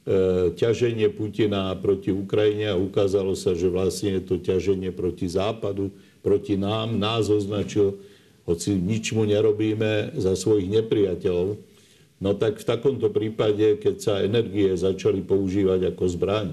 E, 0.00 0.50
ťaženie 0.56 1.12
Putina 1.12 1.76
proti 1.76 2.08
Ukrajine 2.08 2.72
a 2.72 2.80
ukázalo 2.80 3.36
sa, 3.36 3.52
že 3.52 3.68
vlastne 3.68 4.16
je 4.16 4.22
to 4.24 4.36
ťaženie 4.40 4.96
proti 4.96 5.28
Západu, 5.28 5.92
proti 6.24 6.56
nám. 6.56 6.96
Nás 6.96 7.28
označil, 7.28 8.00
hoci 8.48 8.80
nič 8.80 9.12
mu 9.12 9.28
nerobíme, 9.28 10.16
za 10.16 10.32
svojich 10.32 10.72
nepriateľov. 10.72 11.60
No 12.16 12.30
tak 12.32 12.64
v 12.64 12.68
takomto 12.68 13.12
prípade, 13.12 13.76
keď 13.76 13.94
sa 14.00 14.14
energie 14.24 14.72
začali 14.72 15.20
používať 15.20 15.92
ako 15.92 16.04
zbraň, 16.16 16.48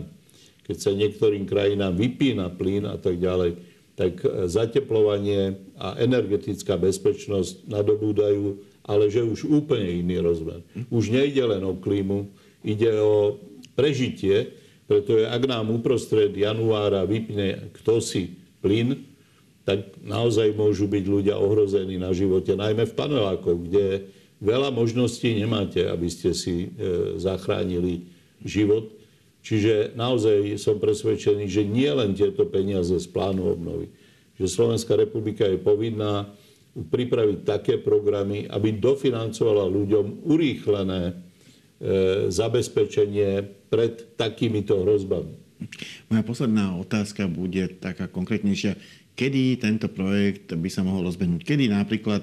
keď 0.67 0.77
sa 0.83 0.91
niektorým 0.91 1.47
krajinám 1.47 1.95
vypína 1.95 2.51
plyn 2.51 2.83
a 2.83 2.99
tak 2.99 3.15
ďalej, 3.15 3.55
tak 3.97 4.21
zateplovanie 4.45 5.57
a 5.73 5.97
energetická 5.97 6.77
bezpečnosť 6.77 7.65
nadobúdajú, 7.65 8.61
ale 8.85 9.09
že 9.09 9.25
už 9.25 9.49
úplne 9.49 9.89
iný 10.05 10.21
rozmer. 10.21 10.61
Už 10.93 11.09
nejde 11.09 11.41
len 11.41 11.65
o 11.65 11.73
klímu, 11.73 12.29
ide 12.61 12.93
o 13.01 13.41
prežitie, 13.73 14.53
pretože 14.85 15.27
ak 15.27 15.43
nám 15.49 15.73
uprostred 15.73 16.31
januára 16.31 17.03
vypne 17.09 17.73
kto 17.75 17.99
si 17.99 18.37
plyn, 18.63 19.03
tak 19.67 19.99
naozaj 19.99 20.55
môžu 20.55 20.87
byť 20.87 21.03
ľudia 21.03 21.35
ohrození 21.35 21.99
na 21.99 22.15
živote, 22.15 22.55
najmä 22.55 22.87
v 22.87 22.95
panelákoch, 22.95 23.59
kde 23.67 24.07
veľa 24.39 24.71
možností 24.71 25.35
nemáte, 25.35 25.83
aby 25.83 26.07
ste 26.07 26.31
si 26.31 26.71
e, 26.71 27.19
zachránili 27.19 28.07
život. 28.47 28.95
Čiže 29.47 29.95
naozaj 29.95 30.59
som 30.59 30.75
presvedčený, 30.75 31.47
že 31.47 31.63
nie 31.63 31.87
len 31.87 32.11
tieto 32.11 32.43
peniaze 32.51 32.91
z 32.91 33.07
plánu 33.07 33.55
obnovy, 33.55 33.87
že 34.35 34.51
Slovenská 34.51 34.99
republika 34.99 35.47
je 35.47 35.55
povinná 35.55 36.27
pripraviť 36.75 37.47
také 37.47 37.79
programy, 37.79 38.43
aby 38.51 38.75
dofinancovala 38.75 39.71
ľuďom 39.71 40.27
urýchlené 40.27 41.01
e, 41.09 41.13
zabezpečenie 42.27 43.47
pred 43.71 44.19
takýmito 44.19 44.83
hrozbami. 44.83 45.31
Moja 46.11 46.23
posledná 46.27 46.75
otázka 46.75 47.31
bude 47.31 47.71
taká 47.79 48.11
konkrétnejšia. 48.11 48.75
Kedy 49.15 49.63
tento 49.63 49.87
projekt 49.87 50.51
by 50.51 50.67
sa 50.67 50.83
mohol 50.83 51.07
rozbehnúť? 51.07 51.47
Kedy 51.47 51.71
napríklad 51.71 52.21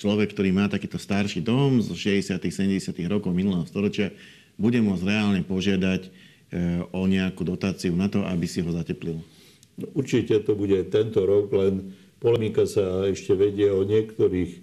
človek, 0.00 0.32
ktorý 0.32 0.50
má 0.56 0.72
takýto 0.72 0.96
starší 0.96 1.44
dom 1.44 1.84
z 1.84 1.92
60. 1.94 2.40
70. 2.40 2.96
rokov 3.12 3.30
minulého 3.30 3.68
storočia, 3.68 4.08
bude 4.56 4.80
môcť 4.80 5.04
reálne 5.04 5.44
požiadať 5.44 6.31
o 6.92 7.08
nejakú 7.08 7.48
dotáciu 7.48 7.96
na 7.96 8.12
to, 8.12 8.20
aby 8.28 8.44
si 8.44 8.60
ho 8.60 8.68
zateplil? 8.68 9.24
No, 9.80 9.86
určite 9.96 10.36
to 10.44 10.52
bude 10.52 10.76
tento 10.92 11.24
rok, 11.24 11.48
len 11.56 11.96
polemika 12.20 12.68
sa 12.68 13.08
ešte 13.08 13.32
vedie 13.32 13.72
o 13.72 13.82
niektorých 13.88 14.60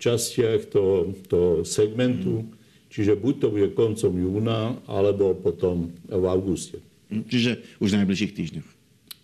častiach 0.00 0.72
toho, 0.72 1.12
toho 1.28 1.50
segmentu, 1.64 2.44
mm. 2.44 2.48
čiže 2.88 3.16
buď 3.20 3.34
to 3.36 3.48
bude 3.52 3.68
koncom 3.76 4.12
júna, 4.12 4.80
alebo 4.88 5.36
potom 5.36 5.92
v 6.08 6.24
auguste. 6.24 6.80
Mm, 7.12 7.24
čiže 7.28 7.50
už 7.80 7.88
v 7.92 7.98
najbližších 8.02 8.32
týždňoch. 8.36 8.68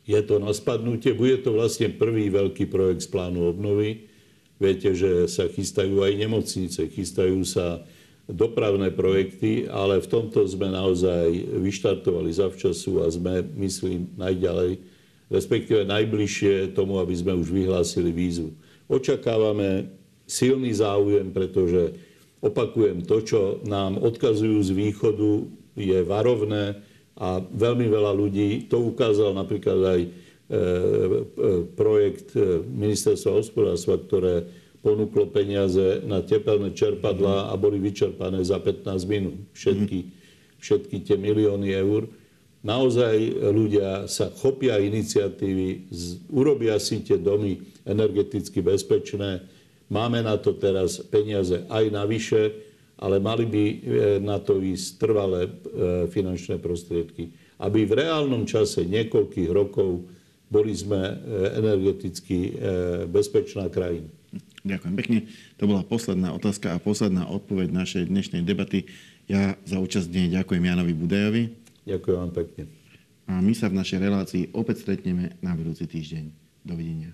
Je 0.02 0.20
to 0.26 0.42
na 0.42 0.50
spadnutie, 0.50 1.14
bude 1.14 1.40
to 1.40 1.54
vlastne 1.54 1.94
prvý 1.94 2.28
veľký 2.28 2.66
projekt 2.66 3.06
z 3.06 3.12
plánu 3.12 3.54
obnovy. 3.54 4.10
Viete, 4.58 4.94
že 4.94 5.30
sa 5.30 5.46
chystajú 5.46 6.02
aj 6.02 6.12
nemocnice, 6.18 6.90
chystajú 6.90 7.42
sa 7.46 7.82
dopravné 8.32 8.90
projekty, 8.90 9.68
ale 9.68 10.00
v 10.00 10.08
tomto 10.08 10.42
sme 10.48 10.72
naozaj 10.72 11.28
vyštartovali 11.60 12.32
zavčasu 12.32 13.04
a 13.04 13.06
sme, 13.12 13.44
myslím, 13.60 14.08
najďalej, 14.16 14.80
respektíve 15.28 15.84
najbližšie 15.84 16.72
tomu, 16.72 16.98
aby 16.98 17.12
sme 17.12 17.36
už 17.36 17.48
vyhlásili 17.52 18.08
výzvu. 18.12 18.52
Očakávame 18.88 19.92
silný 20.28 20.72
záujem, 20.72 21.28
pretože 21.32 21.96
opakujem, 22.40 23.04
to, 23.04 23.20
čo 23.22 23.40
nám 23.64 24.00
odkazujú 24.00 24.60
z 24.64 24.70
východu, 24.72 25.32
je 25.76 25.98
varovné 26.04 26.84
a 27.16 27.40
veľmi 27.40 27.86
veľa 27.88 28.12
ľudí, 28.16 28.68
to 28.68 28.80
ukázal 28.92 29.36
napríklad 29.36 29.78
aj 29.78 30.00
e, 30.04 30.08
e, 30.08 30.58
projekt 31.76 32.32
e, 32.36 32.60
ministerstva 32.64 33.40
hospodárstva, 33.40 34.00
ktoré 34.00 34.48
ponúklo 34.82 35.30
peniaze 35.30 36.02
na 36.02 36.20
tepelné 36.20 36.74
čerpadlá 36.74 37.48
a 37.48 37.54
boli 37.54 37.78
vyčerpané 37.78 38.42
za 38.42 38.58
15 38.58 39.06
minút. 39.06 39.38
Všetky, 39.54 39.98
všetky 40.58 40.96
tie 41.06 41.16
milióny 41.16 41.70
eur. 41.70 42.10
Naozaj 42.62 43.42
ľudia 43.50 44.06
sa 44.06 44.30
chopia 44.30 44.78
iniciatívy, 44.78 45.90
urobia 46.30 46.78
si 46.82 47.02
tie 47.02 47.18
domy 47.18 47.62
energeticky 47.86 48.62
bezpečné. 48.62 49.46
Máme 49.90 50.22
na 50.22 50.38
to 50.38 50.54
teraz 50.54 50.98
peniaze 51.10 51.66
aj 51.66 51.84
navyše, 51.90 52.54
ale 53.02 53.18
mali 53.18 53.46
by 53.50 53.64
e, 53.66 53.76
na 54.22 54.38
to 54.38 54.62
ísť 54.62 54.86
trvalé 55.02 55.50
e, 55.50 55.52
finančné 56.06 56.62
prostriedky. 56.62 57.34
Aby 57.58 57.82
v 57.86 57.98
reálnom 57.98 58.46
čase 58.46 58.86
niekoľkých 58.86 59.50
rokov 59.50 60.06
boli 60.46 60.70
sme 60.70 61.02
e, 61.02 61.14
energeticky 61.58 62.54
bezpečná 63.10 63.66
krajina. 63.66 64.21
Ďakujem 64.62 64.94
pekne. 64.94 65.18
To 65.58 65.66
bola 65.66 65.82
posledná 65.82 66.30
otázka 66.30 66.78
a 66.78 66.82
posledná 66.82 67.26
odpoveď 67.26 67.74
našej 67.74 68.06
dnešnej 68.06 68.46
debaty. 68.46 68.86
Ja 69.26 69.58
za 69.66 69.82
účasť 69.82 70.06
dne 70.06 70.30
ďakujem 70.38 70.62
Janovi 70.62 70.94
Budajovi. 70.94 71.42
Ďakujem 71.82 72.16
vám 72.18 72.32
pekne. 72.32 72.62
A 73.26 73.42
my 73.42 73.54
sa 73.58 73.66
v 73.70 73.78
našej 73.82 73.98
relácii 73.98 74.42
opäť 74.54 74.86
stretneme 74.86 75.34
na 75.42 75.58
budúci 75.58 75.90
týždeň. 75.90 76.30
Dovidenia. 76.62 77.10